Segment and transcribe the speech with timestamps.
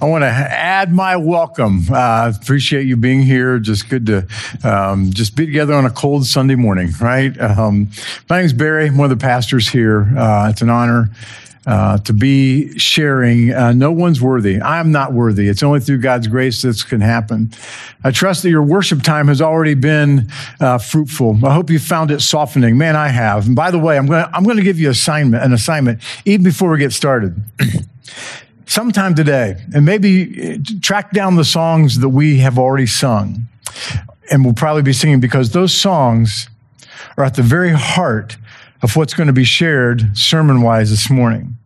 [0.00, 1.86] I want to add my welcome.
[1.88, 3.58] Uh, appreciate you being here.
[3.58, 4.26] Just good to
[4.64, 7.38] um, just be together on a cold Sunday morning, right?
[7.40, 7.90] Um,
[8.28, 8.86] my name is Barry.
[8.86, 10.02] I'm one of the pastors here.
[10.16, 11.10] Uh, it's an honor.
[11.66, 13.50] Uh, to be sharing.
[13.50, 14.60] Uh, no one's worthy.
[14.60, 15.48] I'm not worthy.
[15.48, 17.54] It's only through God's grace this can happen.
[18.04, 20.28] I trust that your worship time has already been
[20.60, 21.38] uh, fruitful.
[21.42, 22.76] I hope you found it softening.
[22.76, 23.46] Man, I have.
[23.46, 26.44] And by the way, I'm going to I'm to give you assignment an assignment even
[26.44, 27.42] before we get started.
[28.66, 33.46] Sometime today, and maybe eh, track down the songs that we have already sung,
[34.30, 36.48] and we'll probably be singing because those songs
[37.16, 38.36] are at the very heart
[38.82, 41.56] of what's going to be shared sermon wise this morning.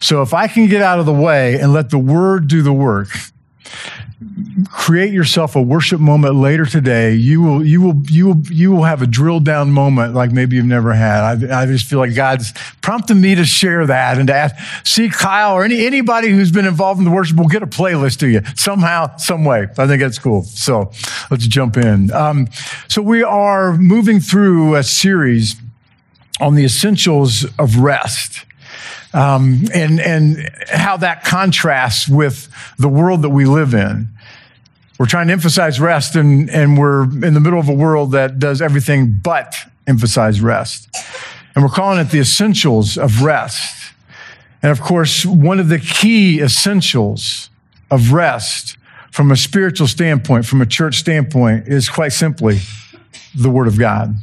[0.00, 2.72] So if I can get out of the way and let the word do the
[2.72, 3.08] work,
[4.68, 7.14] create yourself a worship moment later today.
[7.14, 10.56] You will you will you will you will have a drill down moment like maybe
[10.56, 11.44] you've never had.
[11.44, 15.08] I, I just feel like god's prompting me to share that and to ask see
[15.08, 18.28] kyle or any, anybody who's been involved in the worship will get a playlist to
[18.28, 19.68] you somehow some way.
[19.78, 20.42] I think that's cool.
[20.42, 20.90] So
[21.30, 22.10] let's jump in.
[22.10, 22.48] Um,
[22.88, 25.54] so we are moving through a series
[26.40, 28.44] on the essentials of rest.
[29.14, 34.08] Um, and, and how that contrasts with the world that we live in.
[34.98, 38.38] We're trying to emphasize rest, and, and we're in the middle of a world that
[38.38, 39.56] does everything but
[39.86, 40.88] emphasize rest.
[41.54, 43.94] And we're calling it the essentials of rest.
[44.62, 47.48] And of course, one of the key essentials
[47.90, 48.76] of rest
[49.10, 52.60] from a spiritual standpoint, from a church standpoint, is quite simply
[53.34, 54.16] the Word of God.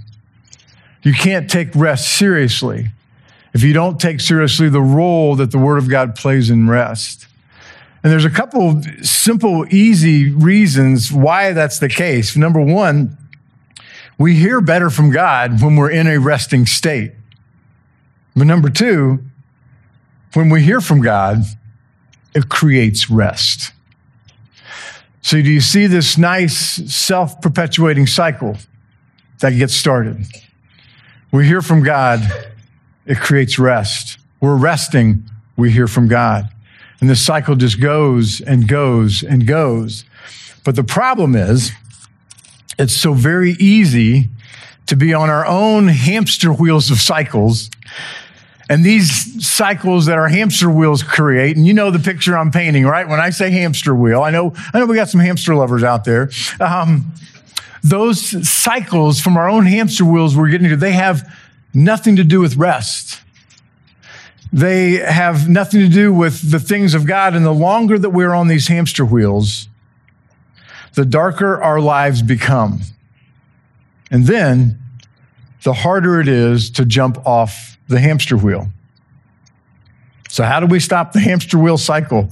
[1.04, 2.90] You can't take rest seriously
[3.56, 7.26] if you don't take seriously the role that the Word of God plays in rest.
[8.04, 12.36] And there's a couple simple, easy reasons why that's the case.
[12.36, 13.18] Number one,
[14.18, 17.14] we hear better from God when we're in a resting state.
[18.36, 19.24] But number two,
[20.34, 21.38] when we hear from God,
[22.34, 23.72] it creates rest.
[25.22, 26.58] So, do you see this nice
[26.94, 28.58] self perpetuating cycle
[29.40, 30.26] that gets started?
[31.32, 32.20] We hear from God,
[33.06, 34.18] it creates rest.
[34.42, 36.50] We're resting, we hear from God.
[37.00, 40.06] And the cycle just goes and goes and goes.
[40.64, 41.72] But the problem is,
[42.78, 44.30] it's so very easy
[44.88, 47.70] to be on our own hamster wheels of cycles.
[48.70, 52.86] And these cycles that our hamster wheels create, and you know the picture I'm painting,
[52.86, 53.08] right?
[53.08, 56.04] When I say hamster wheel, I know, I know we got some hamster lovers out
[56.04, 56.30] there.
[56.60, 57.12] Um,
[57.84, 61.32] those cycles from our own hamster wheels we're getting to, they have
[61.76, 63.22] nothing to do with rest.
[64.52, 67.36] They have nothing to do with the things of God.
[67.36, 69.68] And the longer that we're on these hamster wheels,
[70.94, 72.80] the darker our lives become.
[74.10, 74.80] And then
[75.64, 78.70] the harder it is to jump off the hamster wheel.
[80.30, 82.30] So, how do we stop the hamster wheel cycle?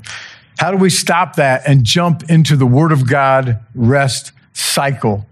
[0.58, 5.26] How do we stop that and jump into the Word of God rest cycle?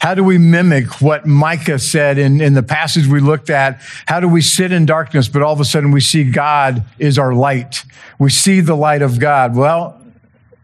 [0.00, 3.80] How do we mimic what Micah said in, in the passage we looked at?
[4.06, 7.18] How do we sit in darkness, but all of a sudden we see God is
[7.18, 7.84] our light?
[8.18, 9.56] We see the light of God.
[9.56, 10.00] Well,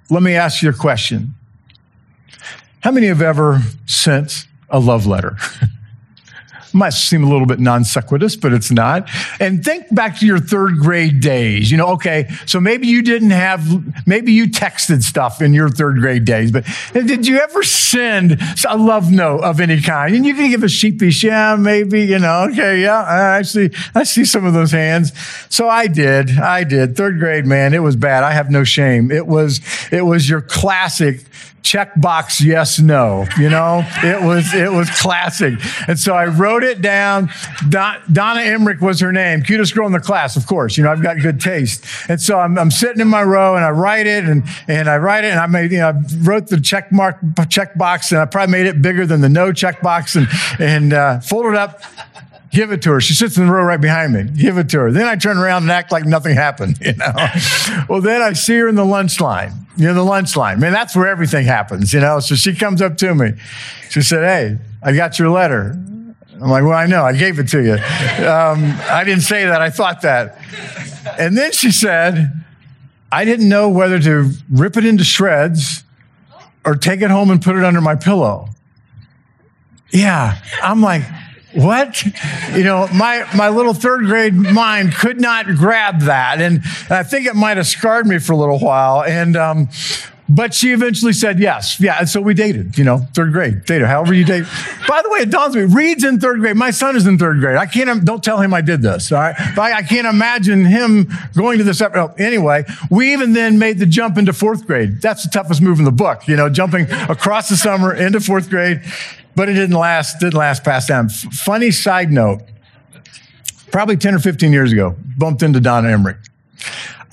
[0.09, 1.35] let me ask you a question.
[2.81, 5.37] How many have ever sent a love letter?
[6.75, 9.09] Might seem a little bit non sequitur, but it's not.
[9.39, 11.71] And think back to your third grade days.
[11.71, 15.99] You know, okay, so maybe you didn't have, maybe you texted stuff in your third
[16.01, 20.15] grade days, but did you ever send a love note of any kind?
[20.15, 23.05] And you can give a sheepish, yeah, maybe, you know, okay, yeah,
[23.39, 25.13] I see, I see some of those hands.
[25.49, 26.97] So I did, I did.
[26.97, 28.25] Third grade, man, it was bad.
[28.25, 29.11] I have no shame.
[29.13, 29.61] It was,
[29.93, 31.21] it was your classic
[31.65, 33.85] checkbox yes no you know?
[34.03, 35.55] It was it was classic.
[35.89, 37.31] And so i wrote it down.
[37.69, 39.43] Don, donna emmerich was her name.
[39.43, 40.77] Cutest girl in the class of course.
[40.77, 41.85] You know i've got good taste.
[42.09, 44.97] And so i'm, I'm sitting in my row and i write it and and i
[44.97, 48.25] write it and i made you know i wrote the check mark checkbox and i
[48.25, 50.29] probably made it bigger than the no checkbox and
[50.61, 51.81] and uh, folded up
[52.55, 53.01] give it to her.
[53.01, 54.25] She sits in the row right behind me.
[54.25, 54.93] Give it to her.
[54.93, 57.13] Then I turn around and act like nothing happened, you know.
[57.89, 59.53] well, then I see her in the lunch line.
[59.77, 60.61] You know, the lunch line.
[60.61, 62.21] Man, that's where everything happens, you know.
[62.21, 63.33] So she comes up to me.
[63.91, 65.77] She said, Hey, I got your letter.
[66.41, 67.75] I'm like, well, I know, I gave it to you.
[67.75, 70.39] Um, I didn't say that, I thought that.
[71.19, 72.45] And then she said,
[73.11, 75.85] I didn't know whether to rip it into shreds
[76.65, 78.49] or take it home and put it under my pillow.
[79.93, 81.03] Yeah, I'm like,
[81.55, 82.05] what?
[82.55, 86.41] You know, my, my little third grade mind could not grab that.
[86.41, 89.03] And I think it might have scarred me for a little while.
[89.03, 89.69] And, um,
[90.29, 91.79] But she eventually said yes.
[91.79, 91.99] Yeah.
[91.99, 94.45] And so we dated, you know, third grade, dated, however you date.
[94.89, 96.57] By the way, it dawns me, Reed's in third grade.
[96.57, 97.57] My son is in third grade.
[97.57, 99.13] I can't, don't tell him I did this.
[99.13, 99.37] All right.
[99.55, 101.83] But I, I can't imagine him going to this.
[101.83, 105.03] Oh, anyway, we even then made the jump into fourth grade.
[105.03, 108.49] That's the toughest move in the book, you know, jumping across the summer into fourth
[108.49, 108.81] grade.
[109.37, 110.91] But it didn't last, didn't last past.
[110.91, 112.41] F- funny side note.
[113.71, 116.17] Probably 10 or 15 years ago, bumped into Donna Emmerich.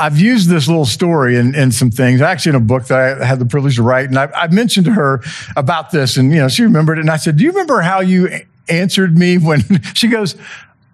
[0.02, 3.26] I've used this little story in, in some things, actually in a book that I
[3.26, 4.06] had the privilege to write.
[4.06, 5.22] And I, I mentioned to her
[5.56, 7.02] about this and, you know, she remembered it.
[7.02, 8.30] And I said, do you remember how you
[8.68, 9.62] answered me when
[9.94, 10.36] she goes,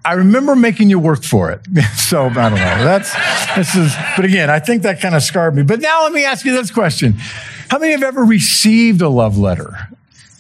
[0.04, 1.62] I remember making you work for it.
[1.96, 2.84] so I don't know.
[2.84, 3.14] That's,
[3.56, 5.64] this is, but again, I think that kind of scarred me.
[5.64, 7.14] But now let me ask you this question.
[7.70, 9.90] How many have ever received a love letter?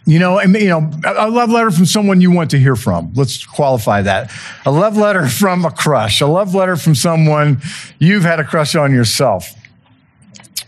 [0.07, 3.11] You know, and you know, a love letter from someone you want to hear from.
[3.13, 4.31] Let's qualify that.
[4.65, 7.61] A love letter from a crush, a love letter from someone
[7.99, 9.53] you've had a crush on yourself.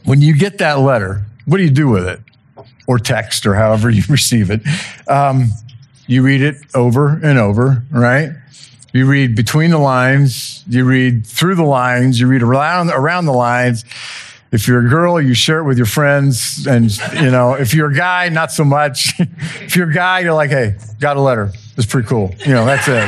[0.03, 2.19] When you get that letter, what do you do with it?
[2.85, 4.61] Or text, or however you receive it.
[5.07, 5.51] Um,
[6.05, 8.31] you read it over and over, right?
[8.91, 13.33] You read between the lines, you read through the lines, you read around, around the
[13.33, 13.85] lines
[14.51, 16.65] if you're a girl, you share it with your friends.
[16.65, 19.13] And, you know, if you're a guy, not so much.
[19.19, 21.51] if you're a guy, you're like, hey, got a letter.
[21.77, 22.33] It's pretty cool.
[22.45, 23.07] You know, that's it.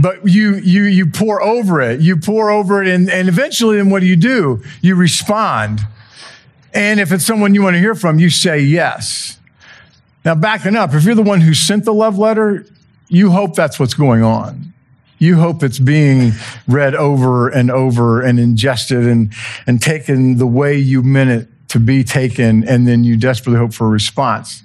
[0.00, 2.00] but you, you, you pore over it.
[2.00, 2.88] You pore over it.
[2.88, 4.62] And, and eventually, then what do you do?
[4.80, 5.80] You respond.
[6.72, 9.38] And if it's someone you want to hear from, you say yes.
[10.24, 12.66] Now, backing up, if you're the one who sent the love letter,
[13.08, 14.68] you hope that's what's going on
[15.18, 16.32] you hope it's being
[16.66, 19.32] read over and over and ingested and,
[19.66, 23.74] and taken the way you meant it to be taken, and then you desperately hope
[23.74, 24.62] for a response.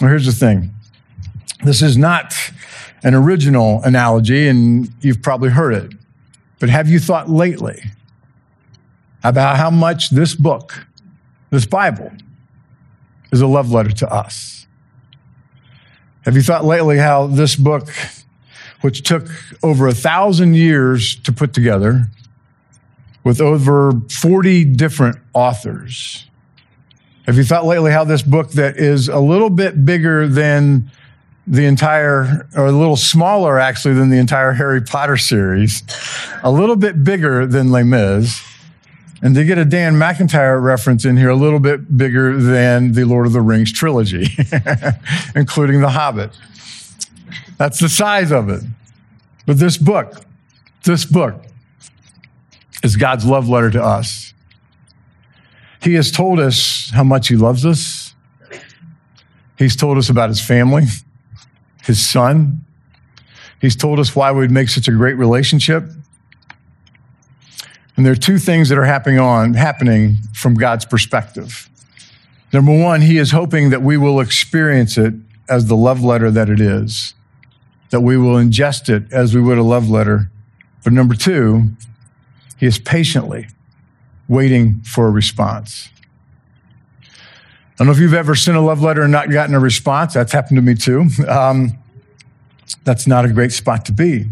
[0.00, 0.74] Well, here's the thing
[1.64, 2.34] this is not
[3.02, 5.92] an original analogy, and you've probably heard it,
[6.58, 7.82] but have you thought lately
[9.22, 10.86] about how much this book,
[11.50, 12.12] this Bible,
[13.32, 14.66] is a love letter to us?
[16.24, 17.90] Have you thought lately how this book
[18.84, 19.26] which took
[19.62, 22.04] over a thousand years to put together
[23.24, 26.26] with over 40 different authors.
[27.24, 30.90] Have you thought lately how this book that is a little bit bigger than
[31.46, 35.82] the entire, or a little smaller actually than the entire Harry Potter series,
[36.42, 38.42] a little bit bigger than Les Mis,
[39.22, 43.04] and to get a Dan McIntyre reference in here, a little bit bigger than the
[43.04, 44.26] Lord of the Rings trilogy,
[45.34, 46.32] including The Hobbit.
[47.56, 48.62] That's the size of it.
[49.46, 50.24] But this book,
[50.84, 51.44] this book
[52.82, 54.32] is God's love letter to us.
[55.82, 58.14] He has told us how much He loves us.
[59.58, 60.84] He's told us about His family,
[61.82, 62.64] His Son.
[63.60, 65.84] He's told us why we'd make such a great relationship.
[67.96, 71.70] And there are two things that are happening on happening from God's perspective.
[72.52, 75.14] Number one, he is hoping that we will experience it
[75.48, 77.14] as the love letter that it is
[77.90, 80.30] that we will ingest it as we would a love letter.
[80.82, 81.70] But number two,
[82.56, 83.48] he is patiently
[84.28, 85.88] waiting for a response.
[87.02, 90.14] I don't know if you've ever sent a love letter and not gotten a response.
[90.14, 91.08] That's happened to me too.
[91.26, 91.76] Um,
[92.84, 94.26] that's not a great spot to be.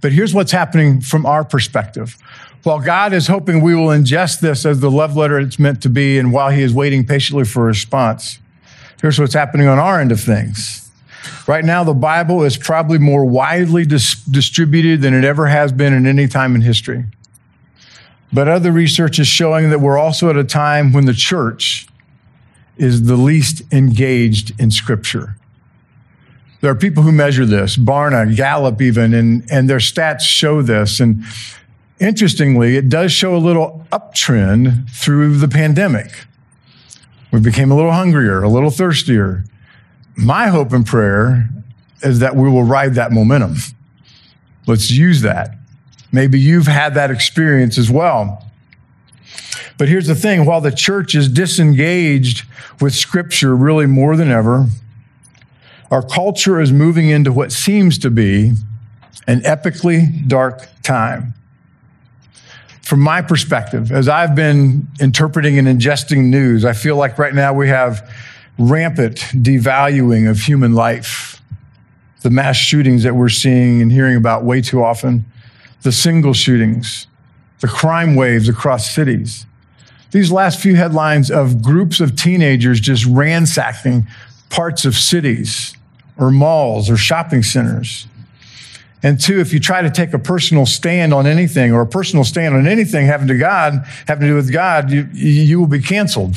[0.00, 2.16] But here's what's happening from our perspective.
[2.62, 5.90] While God is hoping we will ingest this as the love letter it's meant to
[5.90, 8.38] be, and while He is waiting patiently for a response,
[9.02, 10.83] here's what's happening on our end of things.
[11.46, 15.92] Right now, the Bible is probably more widely dis- distributed than it ever has been
[15.92, 17.04] in any time in history.
[18.32, 21.86] But other research is showing that we're also at a time when the church
[22.76, 25.36] is the least engaged in Scripture.
[26.60, 30.98] There are people who measure this, Barna, Gallup, even, and, and their stats show this.
[30.98, 31.22] And
[32.00, 36.24] interestingly, it does show a little uptrend through the pandemic.
[37.30, 39.44] We became a little hungrier, a little thirstier.
[40.16, 41.48] My hope and prayer
[42.02, 43.56] is that we will ride that momentum.
[44.66, 45.56] Let's use that.
[46.12, 48.44] Maybe you've had that experience as well.
[49.76, 52.46] But here's the thing while the church is disengaged
[52.80, 54.66] with Scripture really more than ever,
[55.90, 58.52] our culture is moving into what seems to be
[59.26, 61.34] an epically dark time.
[62.82, 67.52] From my perspective, as I've been interpreting and ingesting news, I feel like right now
[67.52, 68.08] we have
[68.58, 71.40] rampant devaluing of human life,
[72.22, 75.24] the mass shootings that we're seeing and hearing about way too often,
[75.82, 77.06] the single shootings,
[77.60, 79.46] the crime waves across cities.
[80.10, 84.06] These last few headlines of groups of teenagers just ransacking
[84.48, 85.74] parts of cities
[86.16, 88.06] or malls or shopping centers.
[89.02, 92.24] And two, if you try to take a personal stand on anything or a personal
[92.24, 95.80] stand on anything having to God, having to do with God, you, you will be
[95.80, 96.36] canceled.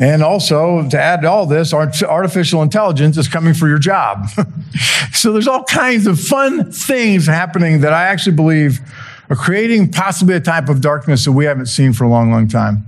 [0.00, 4.28] And also, to add to all this, artificial intelligence is coming for your job.
[5.12, 8.80] so there's all kinds of fun things happening that I actually believe
[9.28, 12.48] are creating possibly a type of darkness that we haven't seen for a long, long
[12.48, 12.86] time.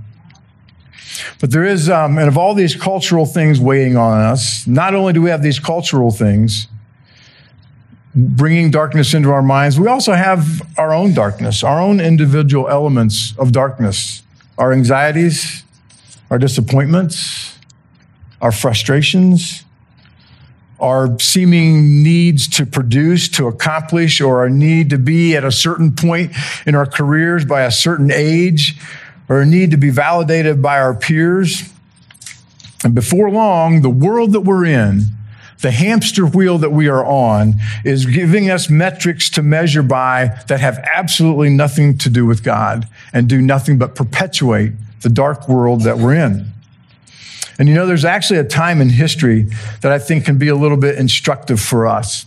[1.39, 5.11] But there is, um, and of all these cultural things weighing on us, not only
[5.11, 6.67] do we have these cultural things
[8.15, 13.33] bringing darkness into our minds, we also have our own darkness, our own individual elements
[13.37, 14.23] of darkness,
[14.57, 15.63] our anxieties,
[16.31, 17.59] our disappointments,
[18.41, 19.65] our frustrations,
[20.79, 25.93] our seeming needs to produce, to accomplish, or our need to be at a certain
[25.93, 26.31] point
[26.65, 28.79] in our careers by a certain age,
[29.27, 31.69] or a need to be validated by our peers.
[32.83, 35.01] And before long, the world that we're in,
[35.61, 40.61] the hamster wheel that we are on, is giving us metrics to measure by that
[40.61, 44.71] have absolutely nothing to do with God and do nothing but perpetuate
[45.01, 46.51] the dark world that we're in.
[47.59, 49.47] And you know, there's actually a time in history
[49.81, 52.25] that I think can be a little bit instructive for us.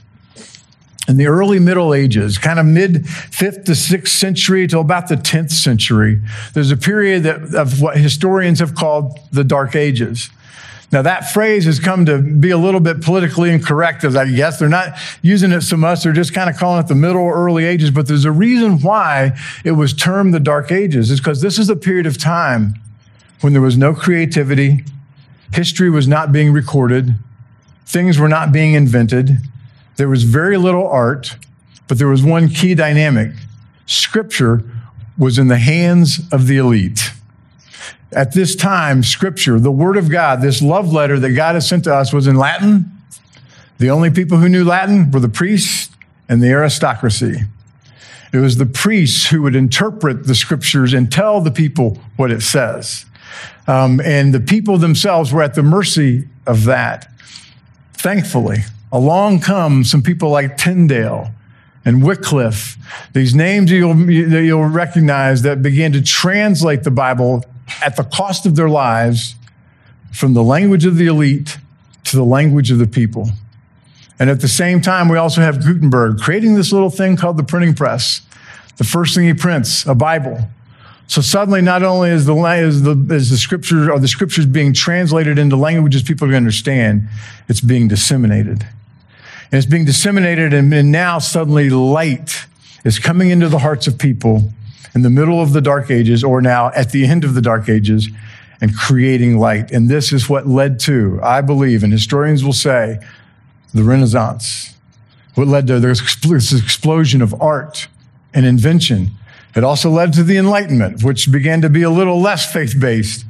[1.06, 5.16] In the early Middle Ages, kind of mid 5th to 6th century to about the
[5.16, 6.20] 10th century,
[6.54, 10.30] there's a period that, of what historians have called the Dark Ages.
[10.92, 14.58] Now, that phrase has come to be a little bit politically incorrect, as I guess.
[14.58, 17.34] They're not using it so much, they're just kind of calling it the middle or
[17.34, 17.90] early ages.
[17.90, 21.68] But there's a reason why it was termed the Dark Ages, is because this is
[21.68, 22.74] a period of time
[23.40, 24.84] when there was no creativity,
[25.52, 27.16] history was not being recorded,
[27.86, 29.38] things were not being invented,
[29.96, 31.36] there was very little art,
[31.88, 33.30] but there was one key dynamic
[33.86, 34.62] Scripture
[35.18, 37.12] was in the hands of the elite.
[38.14, 41.84] At this time, Scripture, the Word of God, this love letter that God has sent
[41.84, 42.90] to us was in Latin.
[43.78, 45.90] The only people who knew Latin were the priests
[46.28, 47.42] and the aristocracy.
[48.32, 52.42] It was the priests who would interpret the scriptures and tell the people what it
[52.42, 53.04] says.
[53.66, 57.10] Um, and the people themselves were at the mercy of that.
[57.94, 58.58] Thankfully,
[58.92, 61.30] along come some people like Tyndale
[61.84, 62.76] and Wycliffe,
[63.12, 67.44] these names you'll, you'll recognize that began to translate the Bible
[67.82, 69.34] at the cost of their lives
[70.12, 71.58] from the language of the elite
[72.04, 73.30] to the language of the people.
[74.18, 77.42] And at the same time, we also have Gutenberg creating this little thing called the
[77.42, 78.20] printing press.
[78.76, 80.48] The first thing he prints, a Bible.
[81.06, 84.72] So suddenly, not only is the, is the, is the scripture or the scriptures being
[84.72, 87.08] translated into languages people can understand,
[87.48, 88.66] it's being disseminated.
[89.52, 92.46] And it's being disseminated, and, and now suddenly light
[92.84, 94.52] is coming into the hearts of people
[94.94, 97.68] in the middle of the dark ages or now at the end of the dark
[97.68, 98.08] ages
[98.60, 99.70] and creating light.
[99.70, 102.98] And this is what led to, I believe, and historians will say,
[103.72, 104.74] the Renaissance.
[105.34, 106.00] What led to this
[106.52, 107.88] explosion of art
[108.32, 109.10] and invention.
[109.56, 113.24] It also led to the Enlightenment, which began to be a little less faith based,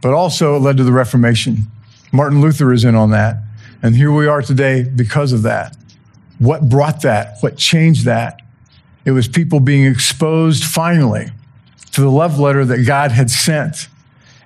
[0.00, 1.66] but also led to the Reformation.
[2.12, 3.36] Martin Luther is in on that.
[3.82, 5.76] And here we are today because of that.
[6.38, 7.36] What brought that?
[7.40, 8.40] What changed that?
[9.06, 11.30] It was people being exposed finally
[11.92, 13.88] to the love letter that God had sent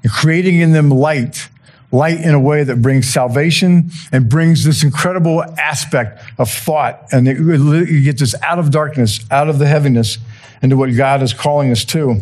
[0.03, 1.49] and creating in them light,
[1.91, 7.07] light in a way that brings salvation and brings this incredible aspect of thought.
[7.11, 10.19] And it, it gets us out of darkness, out of the heaviness,
[10.61, 12.21] into what God is calling us to.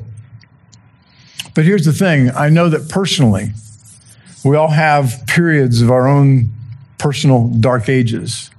[1.57, 3.51] But here's the thing I know that personally,
[4.45, 6.51] we all have periods of our own
[6.99, 8.51] personal dark ages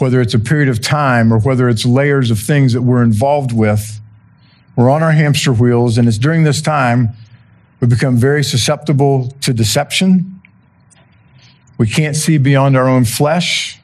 [0.00, 3.52] whether it's a period of time or whether it's layers of things that we're involved
[3.52, 4.00] with.
[4.76, 7.10] We're on our hamster wheels, and it's during this time
[7.80, 10.40] we become very susceptible to deception.
[11.76, 13.78] We can't see beyond our own flesh.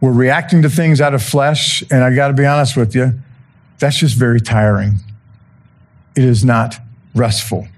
[0.00, 3.20] We're reacting to things out of flesh, and I got to be honest with you,
[3.78, 4.96] that's just very tiring.
[6.16, 6.76] It is not
[7.14, 7.68] restful.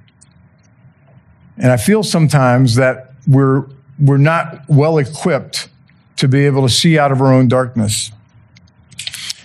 [1.56, 3.66] And I feel sometimes that we're,
[3.98, 5.68] we're not well equipped
[6.16, 8.10] to be able to see out of our own darkness.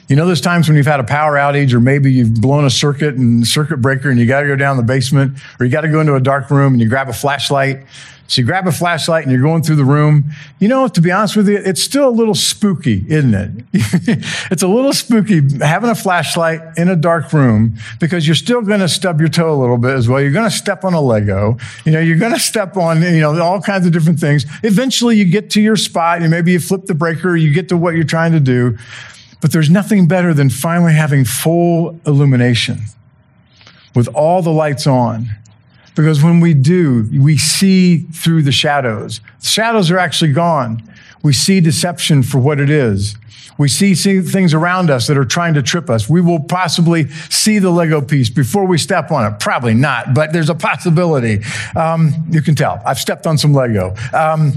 [0.07, 2.69] You know, there's times when you've had a power outage, or maybe you've blown a
[2.69, 5.81] circuit and circuit breaker, and you got to go down the basement, or you got
[5.81, 7.85] to go into a dark room and you grab a flashlight.
[8.27, 10.25] So you grab a flashlight and you're going through the room.
[10.59, 13.51] You know, to be honest with you, it's still a little spooky, isn't it?
[14.51, 18.81] it's a little spooky having a flashlight in a dark room because you're still going
[18.81, 20.21] to stub your toe a little bit as well.
[20.21, 21.57] You're going to step on a Lego.
[21.85, 24.45] You know, you're going to step on, you know, all kinds of different things.
[24.61, 27.77] Eventually you get to your spot and maybe you flip the breaker, you get to
[27.77, 28.77] what you're trying to do.
[29.41, 32.79] But there's nothing better than finally having full illumination
[33.96, 35.29] with all the lights on
[35.96, 39.20] Because when we do, we see through the shadows.
[39.39, 40.84] The shadows are actually gone.
[41.24, 43.15] We see deception for what it is.
[43.58, 46.08] We see, see things around us that are trying to trip us.
[46.08, 49.39] We will possibly see the Lego piece before we step on it.
[49.39, 51.44] Probably not, but there's a possibility.
[51.75, 52.79] Um, you can tell.
[52.86, 53.96] I've stepped on some Lego.
[54.13, 54.53] Um,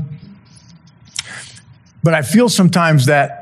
[2.03, 3.40] but I feel sometimes that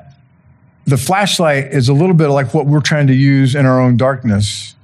[0.89, 3.99] the flashlight is a little bit like what we're trying to use in our own
[3.99, 4.75] darkness.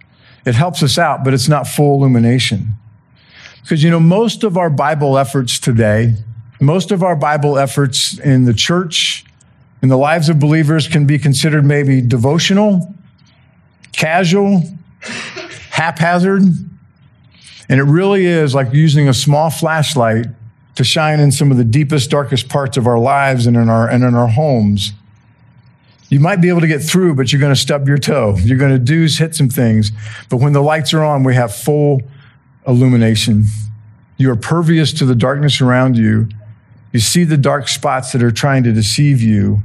[0.44, 2.74] It helps us out, but it's not full illumination.
[3.62, 6.14] Because, you know, most of our Bible efforts today,
[6.60, 9.24] most of our Bible efforts in the church,
[9.80, 12.94] in the lives of believers, can be considered maybe devotional,
[13.92, 14.62] casual,
[15.70, 16.42] haphazard.
[17.70, 20.26] And it really is like using a small flashlight
[20.74, 23.88] to shine in some of the deepest, darkest parts of our lives and in our,
[23.88, 24.92] and in our homes.
[26.14, 28.36] You might be able to get through, but you're going to stub your toe.
[28.38, 29.90] You're going to do hit some things.
[30.30, 32.02] But when the lights are on, we have full
[32.68, 33.46] illumination.
[34.16, 36.28] You are pervious to the darkness around you.
[36.92, 39.64] You see the dark spots that are trying to deceive you,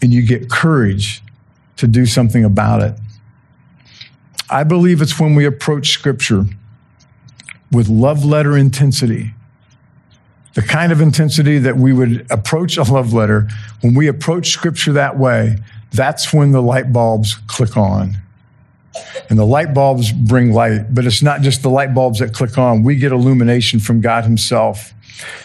[0.00, 1.20] and you get courage
[1.78, 2.94] to do something about it.
[4.48, 6.44] I believe it's when we approach Scripture
[7.72, 9.34] with love letter intensity
[10.54, 13.48] the kind of intensity that we would approach a love letter,
[13.80, 15.56] when we approach scripture that way,
[15.92, 18.16] that's when the light bulbs click on.
[19.30, 22.58] And the light bulbs bring light, but it's not just the light bulbs that click
[22.58, 22.82] on.
[22.82, 24.92] We get illumination from God Himself.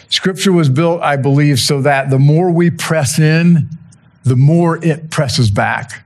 [0.08, 3.68] Scripture was built, I believe, so that the more we press in,
[4.24, 6.03] the more it presses back.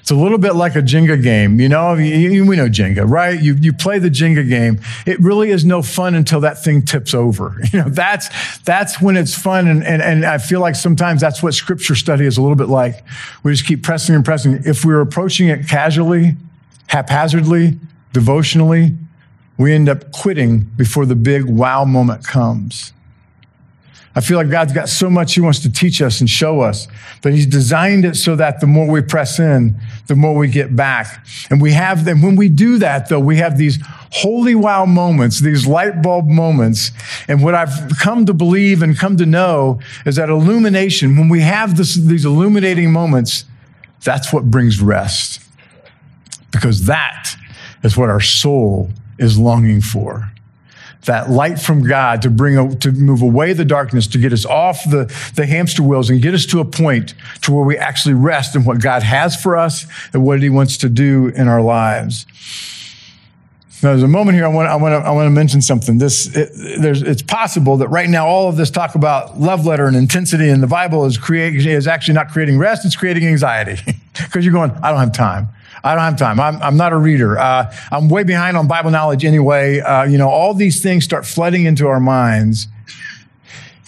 [0.00, 1.60] It's a little bit like a Jenga game.
[1.60, 3.40] You know, you, we know Jenga, right?
[3.40, 4.80] You, you play the Jenga game.
[5.06, 7.56] It really is no fun until that thing tips over.
[7.70, 8.30] You know, that's,
[8.60, 9.68] that's when it's fun.
[9.68, 12.68] And, and, and I feel like sometimes that's what scripture study is a little bit
[12.68, 13.04] like.
[13.42, 14.62] We just keep pressing and pressing.
[14.64, 16.34] If we're approaching it casually,
[16.86, 17.78] haphazardly,
[18.14, 18.96] devotionally,
[19.58, 22.94] we end up quitting before the big wow moment comes.
[24.18, 26.88] I feel like God's got so much He wants to teach us and show us,
[27.22, 30.74] but He's designed it so that the more we press in, the more we get
[30.74, 31.24] back.
[31.50, 32.20] And we have them.
[32.20, 33.78] When we do that, though, we have these
[34.10, 36.90] holy wow moments, these light bulb moments.
[37.28, 41.42] And what I've come to believe and come to know is that illumination, when we
[41.42, 43.44] have this, these illuminating moments,
[44.02, 45.40] that's what brings rest.
[46.50, 47.36] Because that
[47.84, 50.28] is what our soul is longing for
[51.08, 54.84] that light from God to bring, to move away the darkness, to get us off
[54.88, 58.54] the, the hamster wheels and get us to a point to where we actually rest
[58.54, 62.24] in what God has for us and what he wants to do in our lives.
[63.82, 65.98] Now, there's a moment here I want, I want, to, I want to mention something.
[65.98, 69.86] This, it, there's, it's possible that right now all of this talk about love letter
[69.86, 73.80] and intensity in the Bible is, create, is actually not creating rest, it's creating anxiety.
[74.18, 75.46] Because you're going, I don't have time.
[75.84, 76.40] I don't have time.
[76.40, 77.38] I'm, I'm not a reader.
[77.38, 79.80] Uh, I'm way behind on Bible knowledge anyway.
[79.80, 82.68] Uh, you know, all these things start flooding into our minds.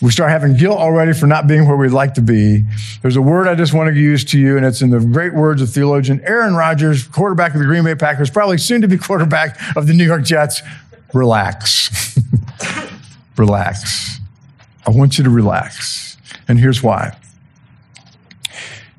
[0.02, 2.64] We start having guilt already for not being where we'd like to be.
[3.02, 5.34] There's a word I just want to use to you, and it's in the great
[5.34, 8.96] words of theologian Aaron Rodgers, quarterback of the Green Bay Packers, probably soon to be
[8.96, 10.62] quarterback of the New York Jets.
[11.12, 12.18] Relax.
[13.36, 14.20] relax.
[14.86, 16.16] I want you to relax.
[16.48, 17.16] And here's why.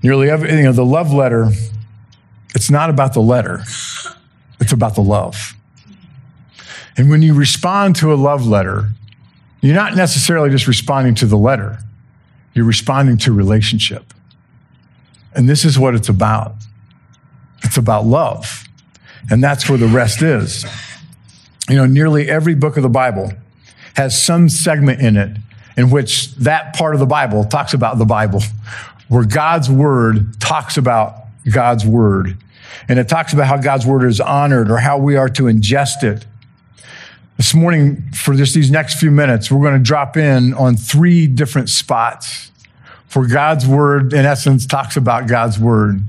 [0.03, 1.49] Nearly every, you know, the love letter
[2.61, 3.63] it's not about the letter,
[4.59, 5.55] it's about the love.
[6.95, 8.89] And when you respond to a love letter,
[9.61, 11.79] you're not necessarily just responding to the letter,
[12.53, 14.13] you're responding to relationship.
[15.33, 16.53] And this is what it's about
[17.63, 18.65] it's about love.
[19.31, 20.63] And that's where the rest is.
[21.67, 23.33] You know, nearly every book of the Bible
[23.95, 25.35] has some segment in it
[25.77, 28.43] in which that part of the Bible talks about the Bible,
[29.07, 32.37] where God's word talks about God's word.
[32.87, 36.03] And it talks about how God's word is honored or how we are to ingest
[36.03, 36.25] it.
[37.37, 41.27] This morning, for just these next few minutes, we're going to drop in on three
[41.27, 42.51] different spots
[43.07, 46.01] for God's word, in essence, talks about God's word.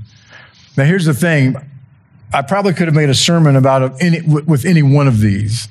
[0.77, 1.57] Now, here's the thing.
[2.33, 5.67] I probably could have made a sermon about any, with any one of these,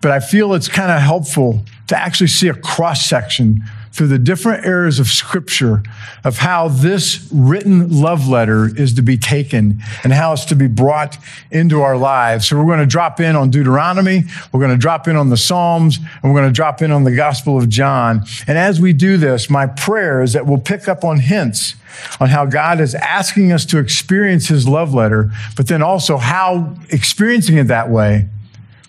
[0.00, 4.18] but I feel it's kind of helpful to actually see a cross section through the
[4.18, 5.82] different areas of scripture
[6.24, 10.66] of how this written love letter is to be taken and how it's to be
[10.66, 11.16] brought
[11.50, 12.48] into our lives.
[12.48, 15.36] So we're going to drop in on Deuteronomy, we're going to drop in on the
[15.36, 18.24] Psalms, and we're going to drop in on the Gospel of John.
[18.46, 21.74] And as we do this, my prayer is that we'll pick up on hints
[22.20, 26.74] on how God is asking us to experience his love letter, but then also how
[26.90, 28.28] experiencing it that way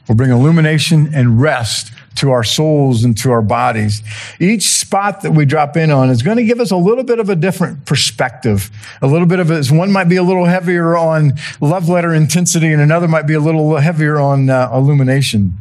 [0.08, 4.02] will bring illumination and rest to our souls and to our bodies.
[4.40, 7.20] Each spot that we drop in on is going to give us a little bit
[7.20, 8.70] of a different perspective.
[9.02, 12.72] A little bit of it, one might be a little heavier on love letter intensity
[12.72, 15.54] and another might be a little heavier on uh, illumination.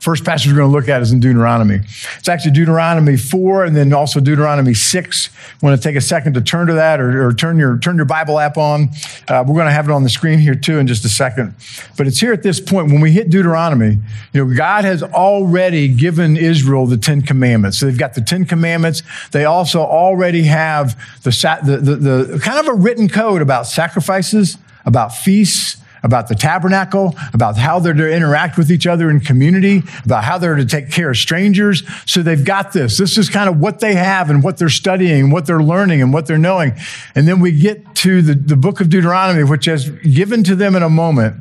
[0.00, 1.80] First passage we're going to look at is in Deuteronomy.
[2.18, 5.30] It's actually Deuteronomy 4 and then also Deuteronomy 6.
[5.36, 7.96] I want to take a second to turn to that or, or turn, your, turn
[7.96, 8.90] your Bible app on.
[9.26, 11.54] Uh, we're going to have it on the screen here too in just a second.
[11.96, 13.98] But it's here at this point when we hit Deuteronomy,
[14.32, 17.78] you know, God has already given Israel the Ten Commandments.
[17.78, 19.02] So they've got the Ten Commandments.
[19.32, 21.30] They also already have the,
[21.64, 27.16] the, the, the kind of a written code about sacrifices, about feasts, about the tabernacle,
[27.32, 30.90] about how they're to interact with each other in community, about how they're to take
[30.90, 31.82] care of strangers.
[32.06, 32.98] So they've got this.
[32.98, 36.12] This is kind of what they have and what they're studying, what they're learning and
[36.12, 36.74] what they're knowing.
[37.14, 40.76] And then we get to the, the book of Deuteronomy, which is given to them
[40.76, 41.36] in a moment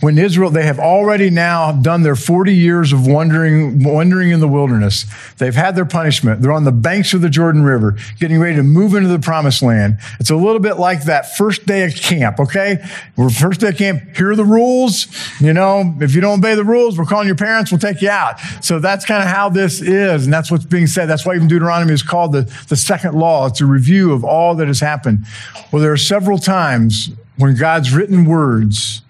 [0.00, 4.48] when Israel, they have already now done their 40 years of wandering, wandering in the
[4.48, 5.06] wilderness.
[5.38, 6.42] They've had their punishment.
[6.42, 9.62] They're on the banks of the Jordan River, getting ready to move into the promised
[9.62, 9.98] land.
[10.20, 12.84] It's a little bit like that first day of camp, okay?
[13.16, 14.16] We're first day of camp.
[14.16, 15.06] Here are the rules.
[15.40, 18.10] You know, if you don't obey the rules, we're calling your parents, we'll take you
[18.10, 18.40] out.
[18.60, 20.24] So that's kind of how this is.
[20.24, 21.06] And that's what's being said.
[21.06, 23.46] That's why even Deuteronomy is called the, the second law.
[23.46, 25.24] It's a review of all that has happened.
[25.72, 29.02] Well, there are several times when God's written words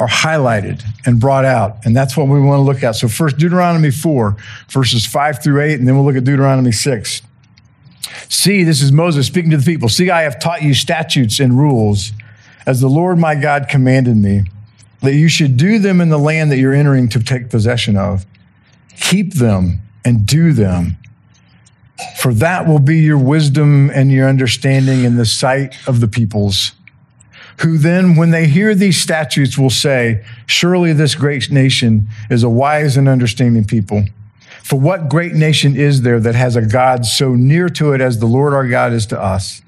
[0.00, 1.84] are highlighted and brought out.
[1.84, 2.92] And that's what we want to look at.
[2.92, 4.36] So, first, Deuteronomy 4,
[4.68, 7.22] verses 5 through 8, and then we'll look at Deuteronomy 6.
[8.28, 9.88] See, this is Moses speaking to the people.
[9.88, 12.12] See, I have taught you statutes and rules
[12.66, 14.44] as the Lord my God commanded me,
[15.00, 18.26] that you should do them in the land that you're entering to take possession of.
[19.00, 20.96] Keep them and do them.
[22.18, 26.72] For that will be your wisdom and your understanding in the sight of the peoples
[27.60, 32.48] who then, when they hear these statutes, will say, Surely this great nation is a
[32.48, 34.04] wise and understanding people.
[34.62, 38.18] For what great nation is there that has a God so near to it as
[38.18, 39.62] the Lord our God is to us?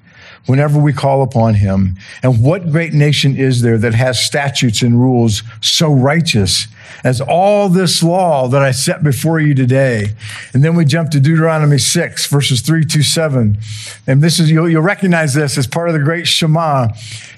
[0.46, 1.96] Whenever we call upon him.
[2.22, 6.66] And what great nation is there that has statutes and rules so righteous
[7.04, 10.08] as all this law that I set before you today?
[10.52, 13.58] And then we jump to Deuteronomy 6, verses 3 to 7.
[14.06, 16.88] And this is, you'll, you'll recognize this as part of the great Shema.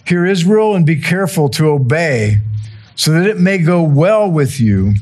[0.07, 2.39] Hear Israel and be careful to obey
[2.95, 4.95] so that it may go well with you,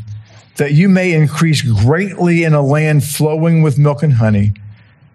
[0.57, 4.53] that you may increase greatly in a land flowing with milk and honey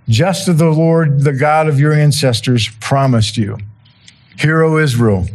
[0.08, 3.58] just as the Lord, the God of your ancestors, promised you.
[4.38, 5.28] Hear, O Israel,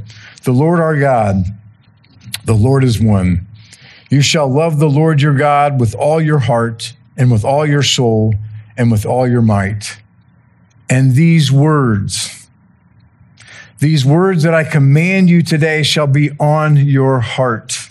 [0.45, 1.45] the Lord our God,
[2.45, 3.47] the Lord is one.
[4.11, 7.83] You shall love the Lord your God with all your heart and with all your
[7.83, 8.35] soul
[8.77, 10.01] and with all your might.
[10.89, 12.49] And these words,
[13.79, 17.89] these words that I command you today shall be on your heart.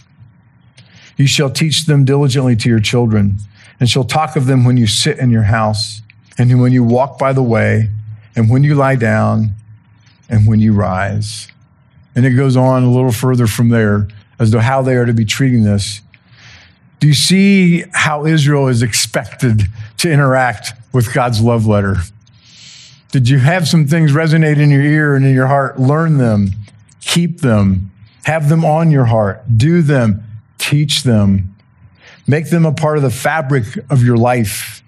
[1.17, 3.37] You shall teach them diligently to your children
[3.79, 6.01] and shall talk of them when you sit in your house
[6.39, 7.89] and when you walk by the way,
[8.35, 9.53] and when you lie down,
[10.29, 11.47] and when you rise.
[12.15, 14.07] And it goes on a little further from there
[14.39, 16.01] as to how they are to be treating this.
[16.99, 19.63] Do you see how Israel is expected
[19.97, 21.95] to interact with God's love letter?
[23.11, 25.79] Did you have some things resonate in your ear and in your heart?
[25.79, 26.51] Learn them,
[27.01, 27.91] keep them,
[28.25, 30.23] have them on your heart, do them,
[30.57, 31.55] teach them,
[32.27, 34.83] make them a part of the fabric of your life.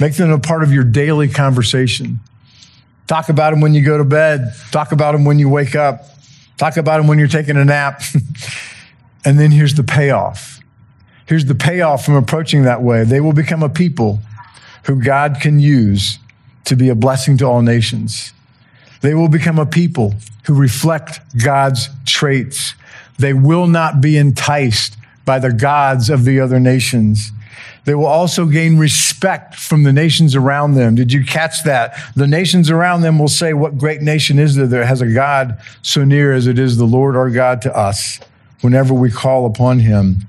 [0.00, 2.20] Make them a part of your daily conversation.
[3.06, 4.54] Talk about them when you go to bed.
[4.70, 6.04] Talk about them when you wake up.
[6.56, 8.02] Talk about them when you're taking a nap.
[9.24, 10.60] and then here's the payoff.
[11.26, 13.04] Here's the payoff from approaching that way.
[13.04, 14.20] They will become a people
[14.84, 16.18] who God can use
[16.64, 18.32] to be a blessing to all nations.
[19.00, 20.14] They will become a people
[20.44, 22.74] who reflect God's traits.
[23.18, 27.30] They will not be enticed by the gods of the other nations.
[27.84, 30.94] They will also gain respect from the nations around them.
[30.94, 31.98] Did you catch that?
[32.14, 35.60] The nations around them will say, What great nation is there that has a God
[35.82, 38.20] so near as it is the Lord our God to us
[38.60, 40.28] whenever we call upon him?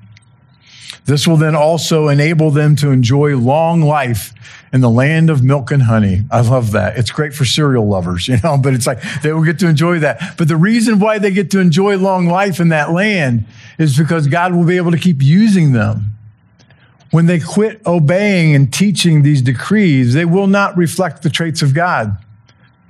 [1.06, 4.34] This will then also enable them to enjoy long life
[4.72, 6.22] in the land of milk and honey.
[6.32, 6.98] I love that.
[6.98, 10.00] It's great for cereal lovers, you know, but it's like they will get to enjoy
[10.00, 10.38] that.
[10.38, 13.46] But the reason why they get to enjoy long life in that land
[13.78, 16.14] is because God will be able to keep using them
[17.14, 21.72] when they quit obeying and teaching these decrees, they will not reflect the traits of
[21.72, 22.18] God.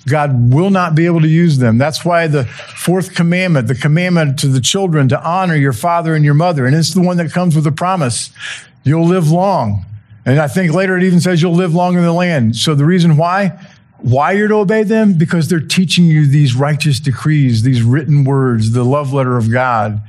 [0.07, 1.77] God will not be able to use them.
[1.77, 6.23] That's why the fourth commandment, the commandment to the children to honor your father and
[6.23, 8.31] your mother, and it's the one that comes with a promise.
[8.85, 9.85] You'll live long.
[10.25, 12.55] And I think later it even says you'll live long in the land.
[12.55, 13.59] So the reason why,
[13.97, 18.71] why you're to obey them, because they're teaching you these righteous decrees, these written words,
[18.71, 20.01] the love letter of God.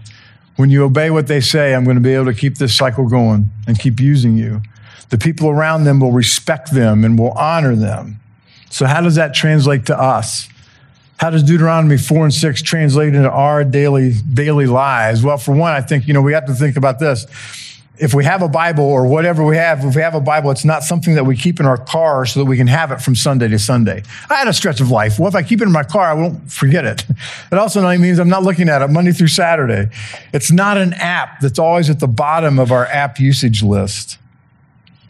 [0.56, 3.08] When you obey what they say, I'm going to be able to keep this cycle
[3.08, 4.62] going and keep using you.
[5.10, 8.20] The people around them will respect them and will honor them.
[8.70, 10.48] So, how does that translate to us?
[11.18, 15.22] How does Deuteronomy 4 and 6 translate into our daily, daily lives?
[15.22, 17.26] Well, for one, I think, you know, we have to think about this.
[17.96, 20.64] If we have a Bible or whatever we have, if we have a Bible, it's
[20.64, 23.14] not something that we keep in our car so that we can have it from
[23.14, 24.02] Sunday to Sunday.
[24.28, 25.18] I had a stretch of life.
[25.18, 27.04] Well, if I keep it in my car, I won't forget it.
[27.52, 29.90] It also means I'm not looking at it Monday through Saturday.
[30.32, 34.18] It's not an app that's always at the bottom of our app usage list.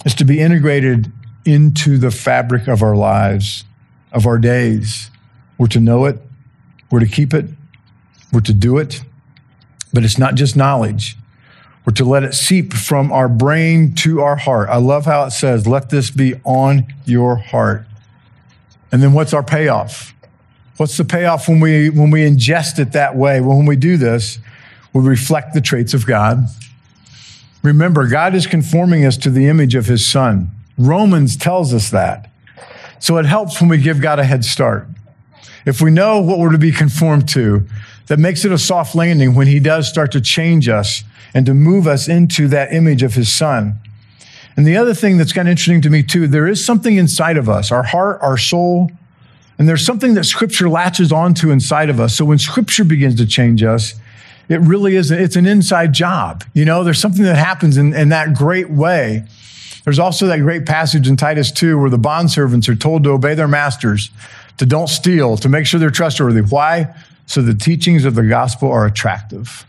[0.05, 1.11] It's to be integrated
[1.47, 3.65] into the fabric of our lives,
[4.13, 5.11] of our days.
[5.57, 6.19] We're to know it,
[6.91, 7.47] we're to keep it,
[8.33, 9.03] we're to do it.
[9.93, 11.17] But it's not just knowledge.
[11.85, 14.69] We're to let it seep from our brain to our heart.
[14.71, 17.87] I love how it says, let this be on your heart.
[18.91, 20.15] And then what's our payoff?
[20.77, 23.41] What's the payoff when we, when we ingest it that way?
[23.41, 24.39] Well, when we do this,
[24.93, 26.47] we reflect the traits of God.
[27.63, 30.51] Remember, God is conforming us to the image of his son.
[30.79, 32.31] Romans tells us that.
[32.99, 34.89] So it helps when we give God a head start.
[35.67, 37.67] If we know what we're to be conformed to,
[38.07, 41.55] that makes it a soft landing when he does start to change us and to
[41.55, 43.79] move us into that image of his son.
[44.57, 47.37] And the other thing that's kind of interesting to me too, there is something inside
[47.37, 48.91] of us, our heart, our soul,
[49.59, 52.15] and there's something that scripture latches onto inside of us.
[52.15, 53.95] So when scripture begins to change us,
[54.49, 56.45] it really is, it's an inside job.
[56.53, 59.25] You know, there's something that happens in, in that great way.
[59.85, 63.35] There's also that great passage in Titus 2 where the bondservants are told to obey
[63.35, 64.11] their masters,
[64.59, 66.41] to don't steal, to make sure they're trustworthy.
[66.41, 66.95] Why?
[67.27, 69.67] So the teachings of the gospel are attractive.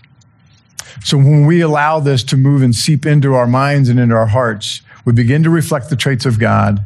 [1.03, 4.27] So when we allow this to move and seep into our minds and into our
[4.27, 6.83] hearts, we begin to reflect the traits of God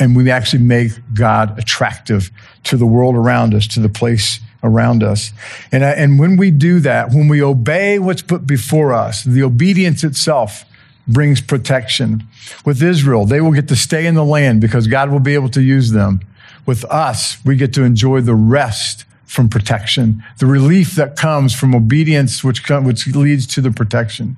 [0.00, 2.30] and we actually make God attractive
[2.64, 5.32] to the world around us, to the place around us.
[5.72, 9.42] And, uh, and when we do that, when we obey what's put before us, the
[9.42, 10.64] obedience itself
[11.06, 12.24] brings protection.
[12.64, 15.48] With Israel, they will get to stay in the land because God will be able
[15.50, 16.20] to use them.
[16.66, 21.74] With us, we get to enjoy the rest from protection, the relief that comes from
[21.74, 24.36] obedience, which, come, which leads to the protection.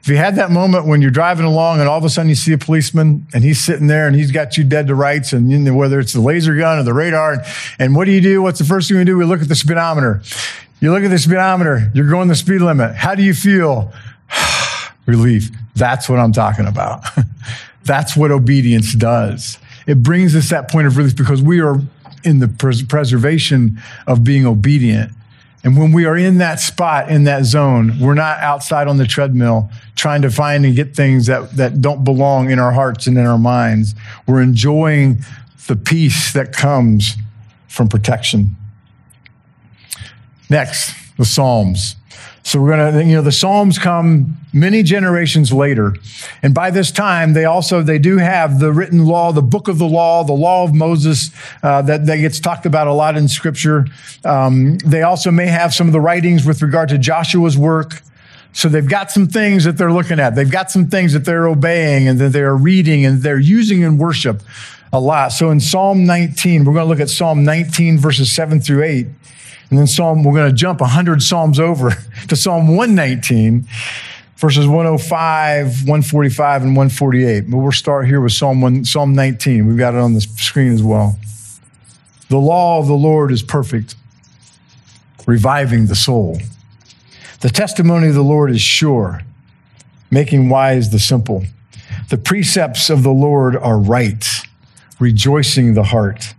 [0.00, 2.34] If you had that moment when you're driving along and all of a sudden you
[2.34, 5.50] see a policeman and he's sitting there and he's got you dead to rights, and
[5.50, 7.42] you know, whether it's the laser gun or the radar, and,
[7.78, 8.42] and what do you do?
[8.42, 9.16] What's the first thing we do?
[9.16, 10.20] We look at the speedometer.
[10.80, 12.96] You look at the speedometer, you're going the speed limit.
[12.96, 13.92] How do you feel?
[15.06, 15.50] relief.
[15.74, 17.04] That's what I'm talking about.
[17.84, 19.58] That's what obedience does.
[19.86, 21.76] It brings us that point of relief because we are
[22.24, 25.12] in the pres- preservation of being obedient.
[25.62, 29.06] And when we are in that spot, in that zone, we're not outside on the
[29.06, 33.16] treadmill trying to find and get things that, that don't belong in our hearts and
[33.16, 33.94] in our minds.
[34.26, 35.24] We're enjoying
[35.66, 37.14] the peace that comes
[37.68, 38.56] from protection.
[40.50, 41.96] Next, the Psalms.
[42.42, 45.96] So we're going to, you know, the Psalms come many generations later.
[46.42, 49.78] And by this time, they also, they do have the written law, the book of
[49.78, 51.30] the law, the law of Moses,
[51.62, 53.86] uh, that, that gets talked about a lot in scripture.
[54.24, 58.02] Um, they also may have some of the writings with regard to Joshua's work.
[58.52, 60.34] So they've got some things that they're looking at.
[60.34, 63.96] They've got some things that they're obeying and that they're reading and they're using in
[63.96, 64.42] worship
[64.92, 65.32] a lot.
[65.32, 69.06] So in Psalm 19, we're going to look at Psalm 19 verses 7 through 8.
[69.70, 71.90] And then Psalm, we're going to jump 100 Psalms over
[72.28, 73.66] to Psalm 119,
[74.36, 77.50] verses 105, 145, and 148.
[77.50, 79.66] But we'll start here with Psalm, 1, Psalm 19.
[79.66, 81.18] We've got it on the screen as well.
[82.28, 83.94] The law of the Lord is perfect,
[85.26, 86.38] reviving the soul.
[87.40, 89.20] The testimony of the Lord is sure,
[90.10, 91.44] making wise the simple.
[92.08, 94.26] The precepts of the Lord are right,
[94.98, 96.34] rejoicing the heart.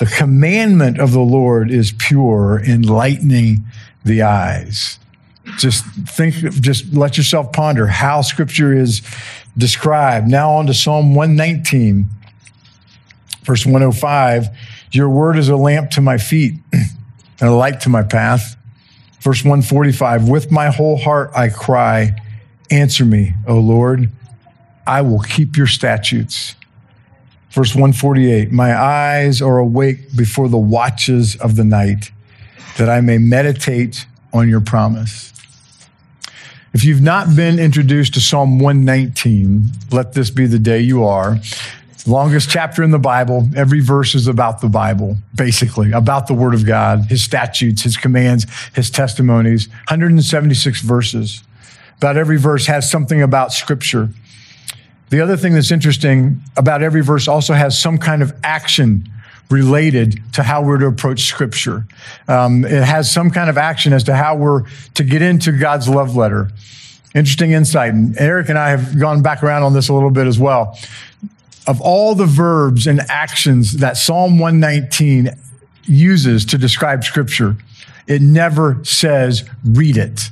[0.00, 3.64] The commandment of the Lord is pure, enlightening
[4.02, 4.98] the eyes.
[5.58, 9.02] Just think, just let yourself ponder how scripture is
[9.58, 10.26] described.
[10.26, 12.06] Now on to Psalm 119,
[13.42, 14.48] verse 105.
[14.92, 16.88] Your word is a lamp to my feet and
[17.38, 18.56] a light to my path.
[19.20, 22.16] Verse 145, with my whole heart I cry,
[22.70, 24.10] answer me, O Lord.
[24.86, 26.54] I will keep your statutes.
[27.50, 32.10] Verse 148 My eyes are awake before the watches of the night,
[32.78, 35.32] that I may meditate on your promise.
[36.72, 41.40] If you've not been introduced to Psalm 119, let this be the day you are.
[42.06, 43.48] Longest chapter in the Bible.
[43.56, 47.96] Every verse is about the Bible, basically, about the Word of God, His statutes, His
[47.96, 49.68] commands, His testimonies.
[49.68, 51.42] 176 verses.
[51.96, 54.10] About every verse has something about Scripture.
[55.10, 59.08] The other thing that's interesting about every verse also has some kind of action
[59.50, 61.84] related to how we're to approach scripture.
[62.28, 64.62] Um, it has some kind of action as to how we're
[64.94, 66.50] to get into God's love letter.
[67.14, 67.92] Interesting insight.
[67.92, 70.78] And Eric and I have gone back around on this a little bit as well.
[71.66, 75.30] Of all the verbs and actions that Psalm 119
[75.84, 77.56] uses to describe scripture,
[78.06, 80.30] it never says read it.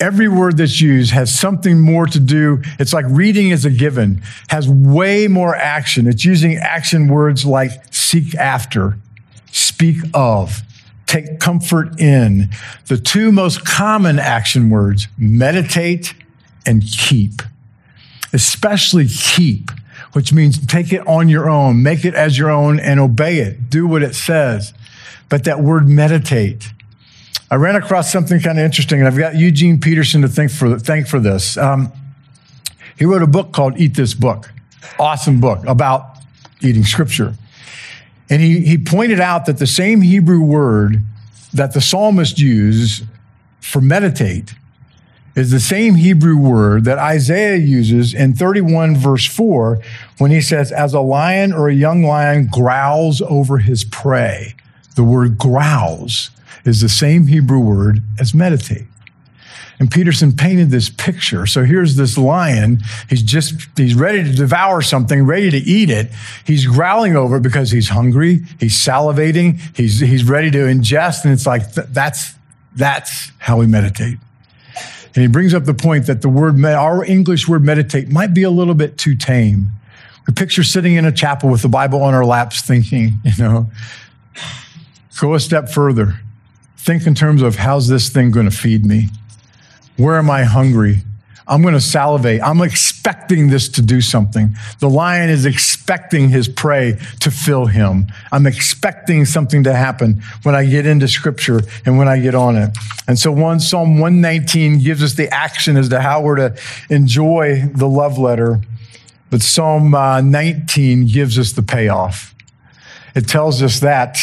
[0.00, 2.62] Every word that's used has something more to do.
[2.78, 6.06] It's like reading is a given, has way more action.
[6.06, 8.96] It's using action words like seek after,
[9.52, 10.62] speak of,
[11.06, 12.48] take comfort in.
[12.86, 16.14] The two most common action words, meditate
[16.64, 17.42] and keep,
[18.32, 19.70] especially keep,
[20.12, 23.68] which means take it on your own, make it as your own and obey it.
[23.68, 24.72] Do what it says.
[25.28, 26.72] But that word meditate,
[27.52, 30.78] I ran across something kind of interesting, and I've got Eugene Peterson to thank for,
[30.78, 31.56] thank for this.
[31.56, 31.92] Um,
[32.96, 34.52] he wrote a book called Eat This Book,
[35.00, 36.16] awesome book about
[36.60, 37.34] eating scripture.
[38.28, 41.02] And he, he pointed out that the same Hebrew word
[41.52, 43.04] that the psalmist used
[43.60, 44.54] for meditate
[45.34, 49.80] is the same Hebrew word that Isaiah uses in 31 verse 4
[50.18, 54.54] when he says, as a lion or a young lion growls over his prey.
[54.94, 56.30] The word growls
[56.64, 58.86] is the same Hebrew word as meditate.
[59.80, 61.46] And Peterson painted this picture.
[61.46, 62.80] So here's this lion.
[63.08, 66.10] He's just, he's ready to devour something, ready to eat it.
[66.44, 68.40] He's growling over it because he's hungry.
[68.60, 69.58] He's salivating.
[69.74, 71.24] He's, he's ready to ingest.
[71.24, 72.34] And it's like, th- that's,
[72.76, 74.18] that's how we meditate.
[75.14, 78.42] And he brings up the point that the word, our English word meditate might be
[78.42, 79.70] a little bit too tame.
[80.26, 83.70] We picture sitting in a chapel with the Bible on our laps thinking, you know,
[85.18, 86.20] go a step further
[86.82, 89.08] think in terms of how's this thing going to feed me?
[89.96, 91.02] Where am I hungry?
[91.46, 92.40] I'm going to salivate.
[92.42, 94.56] I'm expecting this to do something.
[94.78, 98.06] The lion is expecting his prey to fill him.
[98.32, 102.56] I'm expecting something to happen when I get into scripture and when I get on
[102.56, 102.76] it.
[103.08, 106.56] And so one Psalm 119 gives us the action as to how we're to
[106.88, 108.60] enjoy the love letter.
[109.28, 112.34] But Psalm uh, 19 gives us the payoff.
[113.14, 114.18] It tells us that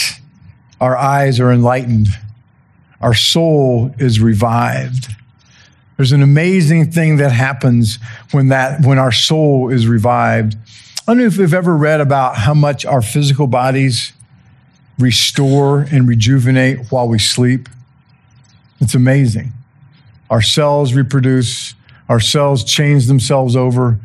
[0.79, 2.07] our eyes are enlightened
[3.01, 5.09] our soul is revived.
[5.97, 7.97] There's an amazing thing that happens
[8.31, 10.55] when that when our soul is revived.
[10.55, 14.13] I don't know if you've ever read about how much our physical bodies
[14.99, 17.69] restore and rejuvenate while we sleep.
[18.79, 19.53] It's amazing.
[20.29, 21.73] Our cells reproduce,
[22.09, 23.99] our cells change themselves over,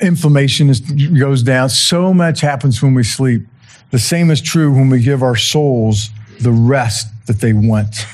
[0.00, 1.68] inflammation is, goes down.
[1.70, 3.46] So much happens when we sleep.
[3.90, 8.06] The same is true when we give our souls the rest that they want.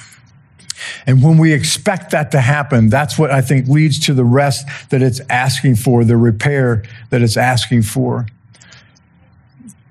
[1.07, 4.67] And when we expect that to happen, that's what I think leads to the rest
[4.91, 8.27] that it's asking for, the repair that it's asking for.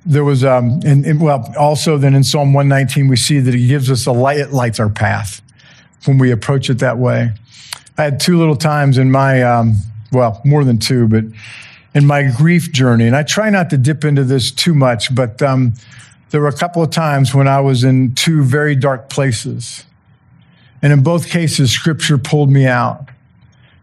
[0.05, 3.67] There was, um, and, and well, also then in Psalm 119, we see that he
[3.67, 5.41] gives us a light, it lights our path
[6.05, 7.31] when we approach it that way.
[7.97, 9.75] I had two little times in my, um,
[10.11, 11.25] well, more than two, but
[11.93, 15.41] in my grief journey, and I try not to dip into this too much, but
[15.41, 15.73] um,
[16.29, 19.85] there were a couple of times when I was in two very dark places
[20.81, 23.09] and in both cases, scripture pulled me out.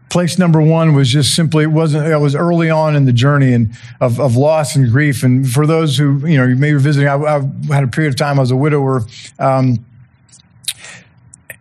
[0.09, 3.53] Place number one was just simply, it wasn't, it was early on in the journey
[3.53, 5.21] and of, of loss and grief.
[5.21, 7.41] And for those who, you know, you may be visiting, I, I
[7.73, 9.01] had a period of time, I was a widower.
[9.37, 9.85] Um,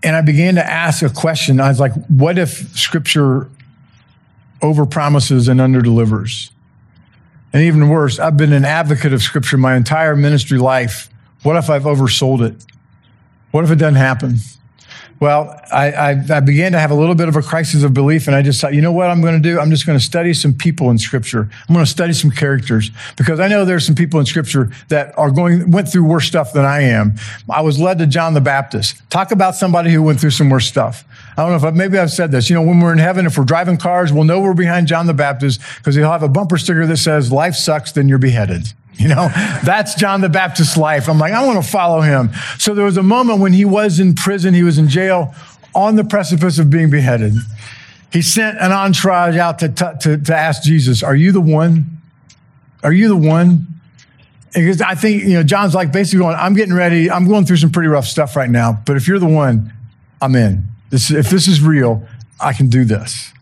[0.03, 1.61] and I began to ask a question.
[1.61, 3.51] I was like, what if scripture
[4.63, 6.53] over promises and under delivers?
[7.53, 11.09] And even worse, I've been an advocate of scripture my entire ministry life.
[11.43, 12.65] What if I've oversold it?
[13.51, 14.37] What if it doesn't happen?
[15.19, 18.27] Well, I, I, I, began to have a little bit of a crisis of belief,
[18.27, 19.59] and I just thought, you know what I'm going to do?
[19.59, 21.49] I'm just going to study some people in Scripture.
[21.69, 25.17] I'm going to study some characters because I know there's some people in Scripture that
[25.19, 27.15] are going went through worse stuff than I am.
[27.49, 29.01] I was led to John the Baptist.
[29.09, 31.05] Talk about somebody who went through some worse stuff.
[31.39, 32.51] I don't know if I, maybe I've said this.
[32.51, 35.07] You know, when we're in heaven, if we're driving cars, we'll know we're behind John
[35.07, 38.75] the Baptist because he'll have a bumper sticker that says, "Life sucks, then you're beheaded."
[39.07, 39.29] You know,
[39.63, 41.07] that's John the Baptist's life.
[41.07, 42.31] I'm like, I want to follow him.
[42.59, 45.35] So there was a moment when he was in prison, he was in jail
[45.75, 47.35] on the precipice of being beheaded.
[48.11, 52.01] He sent an entourage out to, to, to ask Jesus, Are you the one?
[52.83, 53.67] Are you the one?
[54.55, 57.11] Because I think, you know, John's like basically going, I'm getting ready.
[57.11, 58.81] I'm going through some pretty rough stuff right now.
[58.87, 59.75] But if you're the one,
[60.23, 60.65] I'm in.
[60.89, 62.07] This, if this is real,
[62.41, 63.33] I can do this.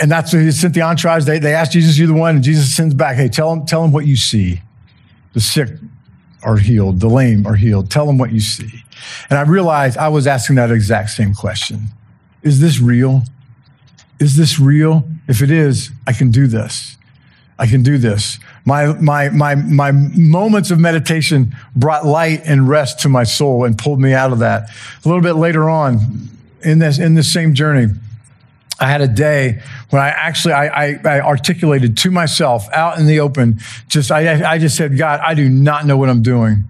[0.00, 1.24] And that's what he sent the entourage.
[1.24, 2.36] They, they asked Jesus, You're the one?
[2.36, 4.62] And Jesus sends back, hey, tell him, tell him what you see.
[5.34, 5.68] The sick
[6.42, 7.00] are healed.
[7.00, 7.90] The lame are healed.
[7.90, 8.84] Tell them what you see.
[9.30, 11.88] And I realized I was asking that exact same question.
[12.42, 13.22] Is this real?
[14.18, 15.08] Is this real?
[15.28, 16.96] If it is, I can do this.
[17.58, 18.38] I can do this.
[18.64, 23.78] My, my, my, my moments of meditation brought light and rest to my soul and
[23.78, 24.70] pulled me out of that.
[25.04, 26.28] A little bit later on
[26.62, 27.92] in this, in this same journey,
[28.82, 33.06] I had a day when I actually I, I, I, articulated to myself out in
[33.06, 33.60] the open.
[33.86, 36.64] Just I, I just said, God, I do not know what I'm doing.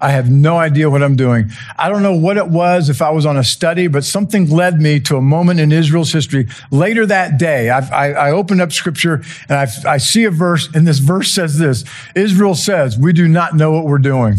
[0.00, 1.52] I have no idea what I'm doing.
[1.78, 4.80] I don't know what it was if I was on a study, but something led
[4.80, 6.48] me to a moment in Israel's history.
[6.72, 10.88] Later that day, I, I, opened up scripture and I, I see a verse, and
[10.88, 11.84] this verse says this
[12.16, 14.38] Israel says, We do not know what we're doing.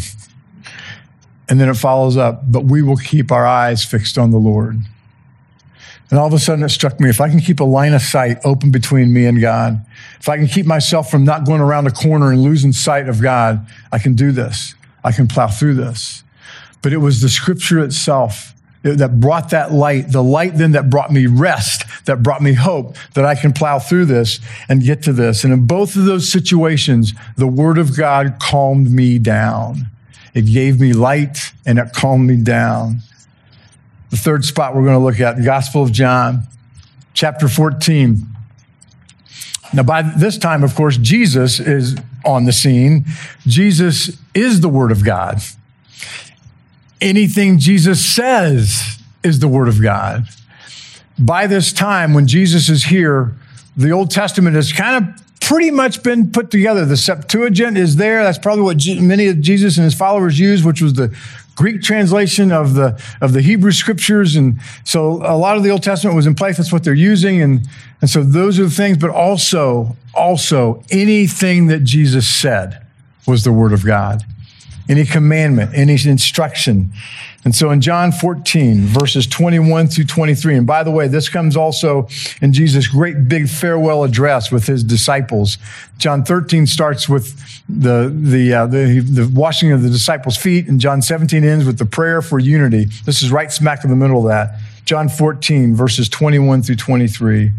[1.48, 4.82] And then it follows up, but we will keep our eyes fixed on the Lord.
[6.14, 8.02] And all of a sudden it struck me if I can keep a line of
[8.04, 9.84] sight open between me and God,
[10.20, 13.20] if I can keep myself from not going around a corner and losing sight of
[13.20, 14.76] God, I can do this.
[15.04, 16.24] I can plow through this.
[16.84, 18.54] But it was the scripture itself
[18.84, 22.96] that brought that light, the light then that brought me rest, that brought me hope
[23.16, 24.40] that I can plow through this
[24.70, 25.44] and get to this.
[25.44, 29.90] And in both of those situations, the word of God calmed me down.
[30.36, 33.00] It gave me light and it calmed me down.
[34.14, 36.44] The third spot we're going to look at, the Gospel of John,
[37.16, 38.24] chapter 14.
[39.74, 43.06] Now, by this time, of course, Jesus is on the scene.
[43.48, 45.40] Jesus is the Word of God.
[47.02, 50.28] Anything Jesus says is the Word of God.
[51.18, 53.36] By this time, when Jesus is here,
[53.76, 56.86] the Old Testament has kind of pretty much been put together.
[56.86, 58.24] The Septuagint is there.
[58.24, 61.18] That's probably what many of Jesus and his followers used, which was the
[61.56, 65.84] Greek translation of the of the Hebrew scriptures, and so a lot of the Old
[65.84, 66.58] Testament was in place.
[66.58, 67.68] That's what they're using, and
[68.02, 68.98] and so those are the things.
[68.98, 72.86] But also, also anything that Jesus said
[73.28, 74.24] was the Word of God
[74.90, 76.92] any commandment, any instruction.
[77.46, 81.58] And so in John 14, verses 21 through 23, and by the way, this comes
[81.58, 82.08] also
[82.42, 85.58] in Jesus' great big farewell address with his disciples.
[85.98, 90.80] John 13 starts with the, the, uh, the, the washing of the disciples' feet, and
[90.80, 92.86] John 17 ends with the prayer for unity.
[93.06, 94.60] This is right smack in the middle of that.
[94.86, 97.52] John 14, verses 21 through 23.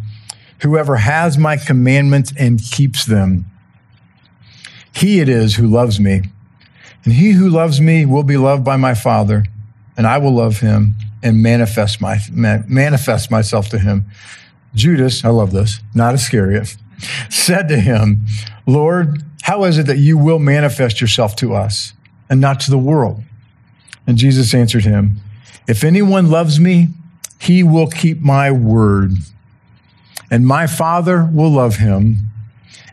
[0.61, 3.45] Whoever has my commandments and keeps them,
[4.95, 6.23] he it is who loves me.
[7.05, 9.45] And he who loves me will be loved by my Father,
[9.97, 14.05] and I will love him and manifest, my, manifest myself to him.
[14.75, 16.77] Judas, I love this, not Iscariot,
[17.31, 18.27] said to him,
[18.67, 21.93] Lord, how is it that you will manifest yourself to us
[22.31, 23.23] and not to the world?
[24.07, 25.21] And Jesus answered him,
[25.69, 26.89] If anyone loves me,
[27.39, 29.13] he will keep my word,
[30.31, 32.17] and my Father will love him,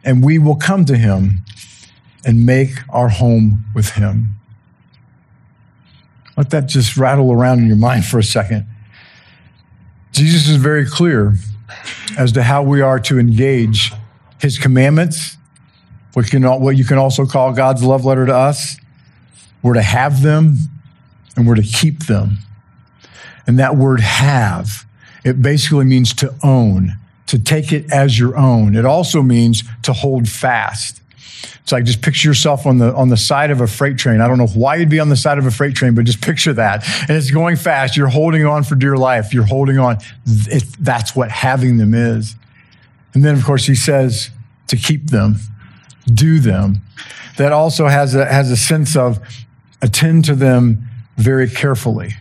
[0.04, 1.44] and we will come to him
[2.26, 4.36] and make our home with Him.
[6.38, 8.66] Let that just rattle around in your mind for a second.
[10.12, 11.36] Jesus is very clear
[12.18, 13.92] as to how we are to engage
[14.40, 15.38] His commandments,
[16.14, 18.78] what, can, what you can also call God's love letter to us.
[19.62, 20.58] We're to have them
[21.36, 22.40] and we're to keep them.
[23.48, 24.86] And that word have,
[25.24, 26.98] it basically means to own,
[27.28, 28.76] to take it as your own.
[28.76, 31.01] It also means to hold fast.
[31.62, 34.22] It's like just picture yourself on the on the side of a freight train.
[34.22, 36.22] I don't know why you'd be on the side of a freight train, but just
[36.22, 36.88] picture that.
[37.02, 37.96] And it's going fast.
[37.96, 39.34] You're holding on for dear life.
[39.34, 39.98] You're holding on.
[40.26, 42.36] It, that's what having them is.
[43.14, 44.30] And then, of course, he says
[44.68, 45.36] to keep them,
[46.06, 46.82] do them.
[47.38, 49.20] That also has a, has a sense of
[49.82, 52.16] attend to them very carefully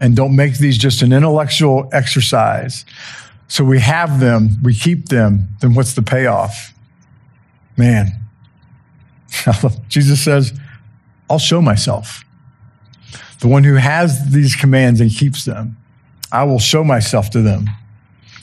[0.00, 2.84] and don't make these just an intellectual exercise.
[3.48, 6.73] So we have them, we keep them, then what's the payoff?
[7.76, 8.24] Man,
[9.88, 10.52] Jesus says,
[11.28, 12.24] I'll show myself.
[13.40, 15.76] The one who has these commands and keeps them,
[16.32, 17.68] I will show myself to them.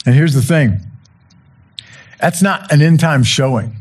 [0.04, 0.80] And here's the thing
[2.20, 3.76] that's not an end time showing.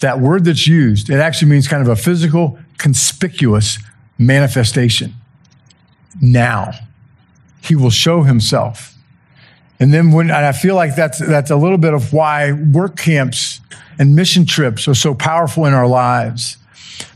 [0.00, 3.78] That word that's used, it actually means kind of a physical, conspicuous
[4.18, 5.14] manifestation.
[6.20, 6.72] Now,
[7.62, 8.94] he will show himself.
[9.78, 12.96] And then when, and I feel like that's, that's a little bit of why work
[12.96, 13.60] camps
[13.98, 16.56] and mission trips are so powerful in our lives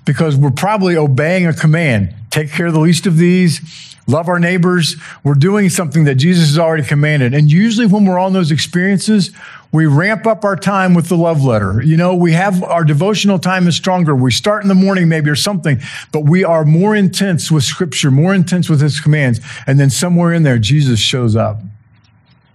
[0.04, 2.14] because we're probably obeying a command.
[2.30, 4.96] Take care of the least of these, love our neighbors.
[5.24, 7.34] We're doing something that Jesus has already commanded.
[7.34, 9.30] And usually when we're on those experiences,
[9.72, 11.80] we ramp up our time with the love letter.
[11.82, 14.14] You know, we have our devotional time is stronger.
[14.14, 15.80] We start in the morning maybe or something,
[16.12, 19.40] but we are more intense with scripture, more intense with his commands.
[19.66, 21.60] And then somewhere in there, Jesus shows up.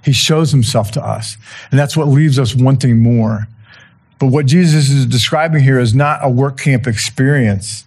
[0.04, 1.38] He shows himself to us.
[1.72, 3.48] And that's what leaves us wanting more.
[4.20, 7.84] But what Jesus is describing here is not a work camp experience.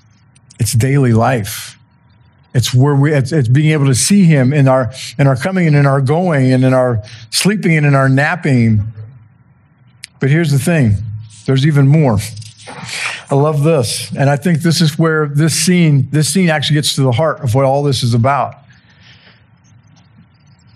[0.60, 1.78] It's daily life.
[2.54, 5.66] It's where we, it's, it's, being able to see him in our, in our coming
[5.66, 8.82] and in our going and in our sleeping and in our napping.
[10.20, 10.96] But here's the thing.
[11.46, 12.18] There's even more.
[13.30, 14.10] I love this.
[14.16, 17.40] And I think this is where this scene, this scene actually gets to the heart
[17.40, 18.54] of what all this is about.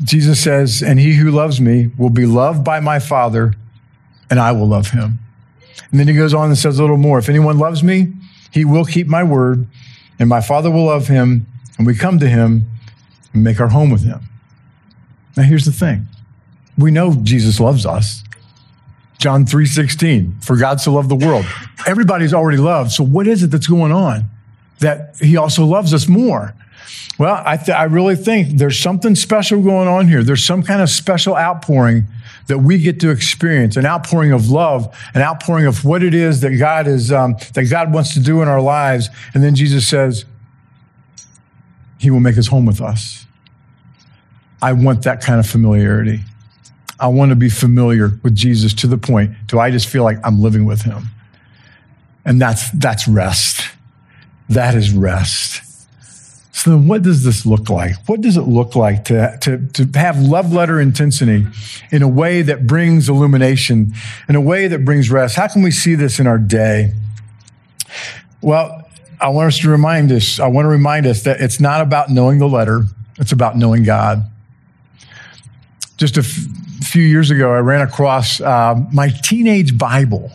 [0.02, 3.54] Jesus says, and he who loves me will be loved by my father
[4.30, 5.18] and I will love him.
[5.90, 7.18] And then he goes on and says a little more.
[7.18, 8.12] If anyone loves me,
[8.50, 9.66] he will keep my word,
[10.18, 11.46] and my Father will love him,
[11.78, 12.66] and we come to him
[13.32, 14.20] and make our home with him.
[15.36, 16.06] Now, here's the thing
[16.78, 18.22] we know Jesus loves us.
[19.18, 21.46] John 3:16, for God so loved the world.
[21.86, 22.90] Everybody's already loved.
[22.90, 24.24] So what is it that's going on
[24.80, 26.54] that he also loves us more?
[27.18, 30.22] Well, I, th- I really think there's something special going on here.
[30.22, 32.06] There's some kind of special outpouring
[32.46, 36.40] that we get to experience, an outpouring of love, an outpouring of what it is
[36.40, 39.08] that God is um, that God wants to do in our lives.
[39.34, 40.24] And then Jesus says,
[41.98, 43.26] He will make His home with us.
[44.60, 46.20] I want that kind of familiarity.
[46.98, 50.18] I want to be familiar with Jesus to the point do I just feel like
[50.24, 51.08] I'm living with Him,
[52.24, 53.68] and that's that's rest.
[54.48, 55.71] That is rest.
[56.52, 57.94] So then what does this look like?
[58.06, 61.46] What does it look like to, to, to have love letter intensity
[61.90, 63.94] in a way that brings illumination,
[64.28, 65.34] in a way that brings rest?
[65.34, 66.92] How can we see this in our day?
[68.42, 68.86] Well,
[69.18, 72.10] I want us to remind us, I want to remind us that it's not about
[72.10, 72.84] knowing the letter,
[73.18, 74.22] it's about knowing God.
[75.96, 80.30] Just a f- few years ago, I ran across uh, my teenage Bible.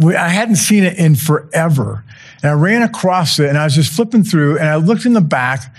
[0.00, 2.04] I hadn't seen it in forever.
[2.42, 5.12] And I ran across it and I was just flipping through and I looked in
[5.12, 5.74] the back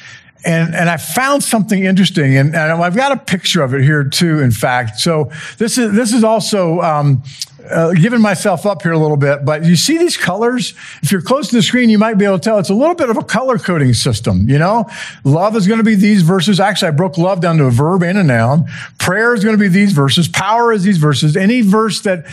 [0.46, 2.38] and, and I found something interesting.
[2.38, 5.00] And, and I've got a picture of it here too, in fact.
[5.00, 7.24] So this is, this is also, um,
[7.70, 10.74] uh, giving myself up here a little bit, but you see these colors?
[11.02, 12.96] If you're close to the screen, you might be able to tell it's a little
[12.96, 14.50] bit of a color coding system.
[14.50, 14.90] You know,
[15.24, 16.60] love is going to be these verses.
[16.60, 18.66] Actually, I broke love down to a verb and a noun.
[19.00, 20.28] Prayer is going to be these verses.
[20.28, 21.38] Power is these verses.
[21.38, 22.26] Any verse that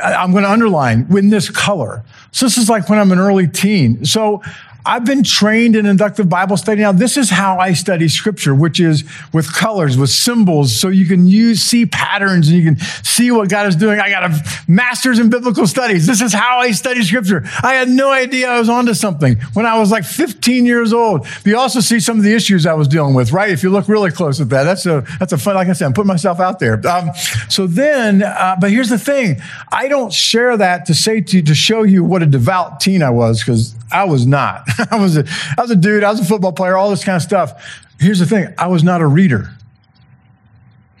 [0.00, 2.04] I'm going to underline in this color.
[2.30, 4.04] So this is like when I'm an early teen.
[4.04, 4.42] So
[4.84, 6.80] I've been trained in inductive Bible study.
[6.80, 11.06] Now, this is how I study scripture, which is with colors, with symbols, so you
[11.06, 14.00] can use, see patterns and you can see what God is doing.
[14.00, 16.06] I got a master's in biblical studies.
[16.06, 17.42] This is how I study scripture.
[17.62, 21.22] I had no idea I was onto something when I was like 15 years old.
[21.22, 23.50] But you also see some of the issues I was dealing with, right?
[23.50, 25.86] If you look really close at that, that's a, that's a fun, like I said,
[25.86, 26.84] I'm putting myself out there.
[26.86, 27.10] Um,
[27.48, 29.40] so then, uh, but here's the thing.
[29.70, 33.02] I don't share that to say to you, to show you what a devout teen
[33.02, 34.66] I was, because I was not.
[34.90, 35.24] I was a,
[35.56, 36.04] I was a dude.
[36.04, 36.76] I was a football player.
[36.76, 37.86] All this kind of stuff.
[37.98, 39.50] Here's the thing: I was not a reader.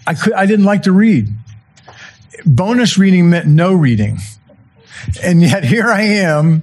[0.06, 0.32] I could.
[0.32, 1.28] I didn't like to read.
[2.44, 4.18] Bonus reading meant no reading,
[5.22, 6.62] and yet here I am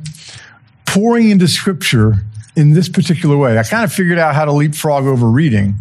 [0.85, 3.57] pouring into Scripture in this particular way.
[3.57, 5.75] I kind of figured out how to leapfrog over reading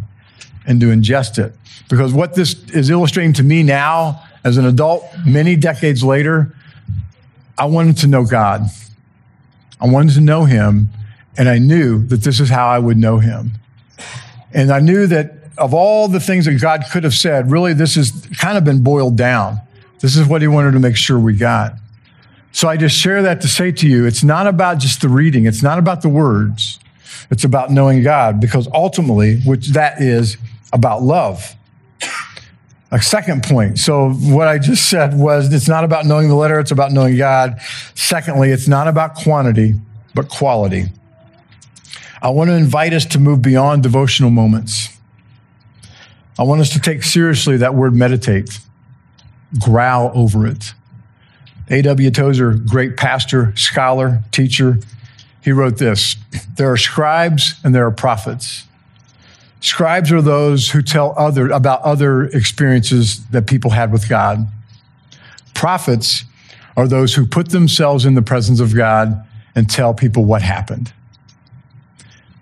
[0.67, 1.55] and to ingest it,
[1.89, 6.55] because what this is illustrating to me now, as an adult, many decades later,
[7.57, 8.67] I wanted to know God.
[9.81, 10.91] I wanted to know him,
[11.39, 13.53] and I knew that this is how I would know him.
[14.53, 17.95] And I knew that of all the things that God could have said, really, this
[17.95, 19.61] has kind of been boiled down.
[20.01, 21.75] This is what he wanted to make sure we got.
[22.51, 25.47] So I just share that to say to you, it's not about just the reading.
[25.47, 26.81] It's not about the words.
[27.31, 30.39] It's about knowing God because ultimately, which that is
[30.73, 31.55] about love.
[32.91, 33.79] A second point.
[33.79, 37.17] So what I just said was it's not about knowing the letter, it's about knowing
[37.17, 37.61] God.
[37.95, 39.75] Secondly, it's not about quantity,
[40.15, 40.87] but quality.
[42.21, 44.89] I want to invite us to move beyond devotional moments.
[46.39, 48.61] I want us to take seriously that word meditate,
[49.59, 50.73] growl over it.
[51.71, 52.11] A.W.
[52.11, 54.79] Tozer, great pastor, scholar, teacher,
[55.43, 56.17] he wrote this
[56.57, 58.65] There are scribes and there are prophets.
[59.61, 64.47] Scribes are those who tell other about other experiences that people had with God.
[65.55, 66.25] Prophets
[66.77, 70.93] are those who put themselves in the presence of God and tell people what happened.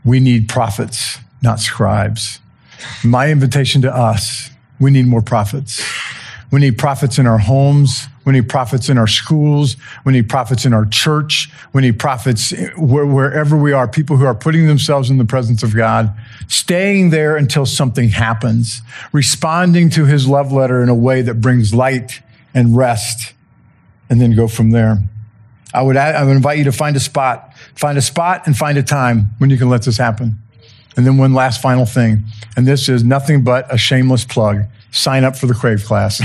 [0.07, 2.41] We need prophets, not scribes.
[3.05, 5.85] My invitation to us, we need more prophets.
[6.53, 8.07] We need prophets in our homes.
[8.25, 9.77] We need prophets in our schools.
[10.05, 11.51] We need prophets in our church.
[11.73, 15.75] We need prophets wherever we are, people who are putting themselves in the presence of
[15.75, 16.13] God,
[16.49, 18.83] staying there until something happens,
[19.13, 22.21] responding to his love letter in a way that brings light
[22.55, 23.33] and rest,
[24.09, 24.99] and then go from there.
[25.75, 27.46] I would, I would invite you to find a spot,
[27.77, 30.37] find a spot and find a time when you can let this happen.
[30.97, 32.25] And then one last final thing,
[32.57, 36.23] and this is nothing but a shameless plug sign up for the Crave class.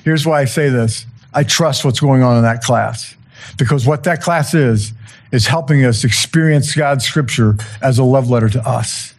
[0.04, 3.16] Here's why I say this I trust what's going on in that class
[3.56, 4.92] because what that class is,
[5.32, 9.14] is helping us experience God's scripture as a love letter to us.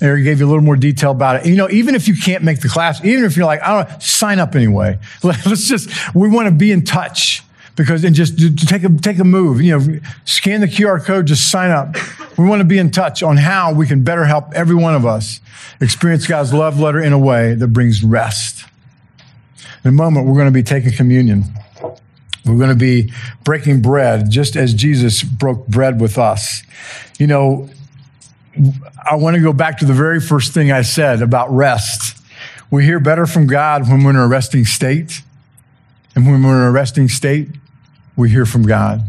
[0.00, 1.46] Eric gave you a little more detail about it.
[1.46, 3.88] You know, even if you can't make the class, even if you're like, I don't
[3.88, 4.98] know, sign up anyway.
[5.22, 7.43] Let's just, we want to be in touch
[7.76, 11.50] because and just take a take a move you know scan the qr code just
[11.50, 11.96] sign up
[12.38, 15.04] we want to be in touch on how we can better help every one of
[15.04, 15.40] us
[15.80, 18.64] experience god's love letter in a way that brings rest
[19.84, 21.44] in a moment we're going to be taking communion
[22.44, 23.10] We're going to be
[23.42, 26.62] breaking bread just as Jesus broke bread with us.
[27.18, 27.70] You know,
[29.10, 32.20] I want to go back to the very first thing I said about rest.
[32.70, 35.22] We hear better from God when we're in a resting state.
[36.14, 37.48] And when we're in a resting state,
[38.16, 39.02] we hear from God.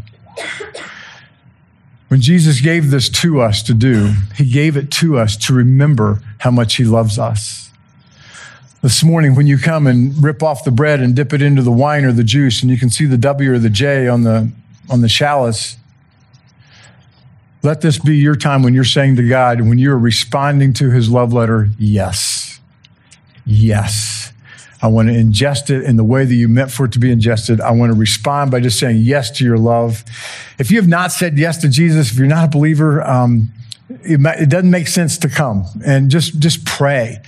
[2.08, 6.20] When Jesus gave this to us to do, he gave it to us to remember
[6.38, 7.70] how much he loves us.
[8.82, 11.72] This morning, when you come and rip off the bread and dip it into the
[11.72, 14.50] wine or the juice, and you can see the W or the J on the,
[14.88, 15.76] on the chalice,
[17.62, 21.10] let this be your time when you're saying to God, when you're responding to his
[21.10, 22.60] love letter, yes.
[23.44, 24.25] Yes.
[24.82, 27.10] I want to ingest it in the way that you meant for it to be
[27.10, 27.60] ingested.
[27.60, 30.04] I want to respond by just saying yes to your love.
[30.58, 33.52] If you have not said yes to Jesus, if you're not a believer, um,
[33.88, 37.22] it, it, doesn't make sense to come and just just pray.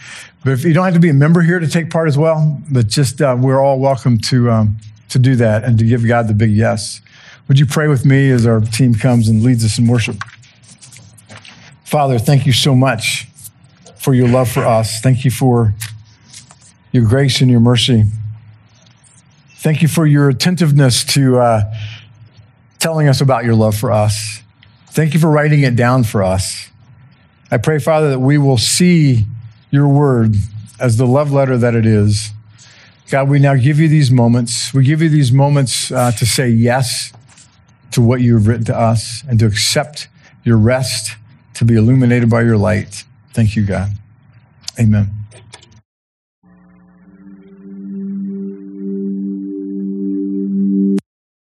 [0.45, 2.61] But if you don't have to be a member here to take part as well,
[2.71, 4.77] but just uh, we're all welcome to um,
[5.09, 7.01] to do that and to give God the big yes.
[7.49, 10.23] Would you pray with me as our team comes and leads us in worship?
[11.85, 13.27] Father, thank you so much
[13.97, 15.01] for your love for us.
[15.01, 15.73] Thank you for
[16.93, 18.05] your grace and your mercy.
[19.57, 21.75] Thank you for your attentiveness to uh,
[22.79, 24.43] telling us about your love for us.
[24.91, 26.71] Thank you for writing it down for us.
[27.51, 29.27] I pray, Father, that we will see
[29.71, 30.37] your word
[30.81, 32.31] as the love letter that it is.
[33.11, 34.73] God, we now give you these moments.
[34.75, 37.13] We give you these moments uh, to say yes
[37.93, 40.09] to what you have written to us and to accept
[40.45, 41.17] your rest,
[41.55, 43.05] to be illuminated by your light.
[43.33, 43.91] Thank you, God.
[44.79, 45.18] Amen.